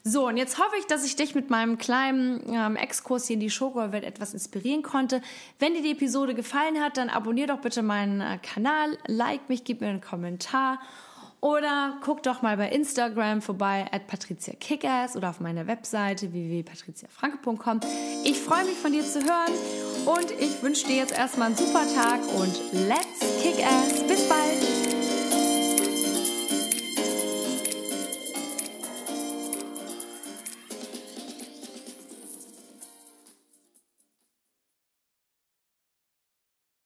So, 0.08 0.28
und 0.28 0.36
jetzt 0.36 0.58
hoffe 0.58 0.76
ich, 0.78 0.86
dass 0.86 1.04
ich 1.04 1.16
dich 1.16 1.34
mit 1.34 1.50
meinem 1.50 1.78
kleinen 1.78 2.40
ähm, 2.48 2.76
Exkurs 2.76 3.26
hier 3.26 3.34
in 3.34 3.40
die 3.40 3.50
Showgirl-Welt 3.50 4.04
etwas 4.04 4.34
inspirieren 4.34 4.84
konnte. 4.84 5.20
Wenn 5.58 5.74
dir 5.74 5.82
die 5.82 5.90
Episode 5.90 6.32
gefallen 6.32 6.80
hat, 6.80 6.96
dann 6.96 7.08
abonniere 7.08 7.48
doch 7.48 7.60
bitte 7.60 7.82
meinen 7.82 8.20
äh, 8.20 8.38
Kanal, 8.40 8.96
like 9.08 9.48
mich, 9.48 9.64
gib 9.64 9.80
mir 9.80 9.88
einen 9.88 10.00
Kommentar 10.00 10.78
oder 11.40 11.98
guck 12.04 12.22
doch 12.22 12.40
mal 12.40 12.56
bei 12.56 12.68
Instagram 12.68 13.42
vorbei 13.42 13.86
at 13.90 14.06
patriziakickass 14.06 15.16
oder 15.16 15.30
auf 15.30 15.40
meiner 15.40 15.66
Webseite 15.66 16.32
www.patriziafranke.com. 16.32 17.80
Ich 18.22 18.38
freue 18.38 18.64
mich 18.64 18.76
von 18.76 18.92
dir 18.92 19.02
zu 19.02 19.18
hören 19.24 19.52
und 20.06 20.30
ich 20.38 20.62
wünsche 20.62 20.86
dir 20.86 20.98
jetzt 20.98 21.18
erstmal 21.18 21.48
einen 21.48 21.56
super 21.56 21.82
Tag 21.96 22.20
und 22.38 22.54
let's 22.88 23.42
kick 23.42 23.56
ass. 23.66 24.06
Bis 24.06 24.28
bald! 24.28 25.05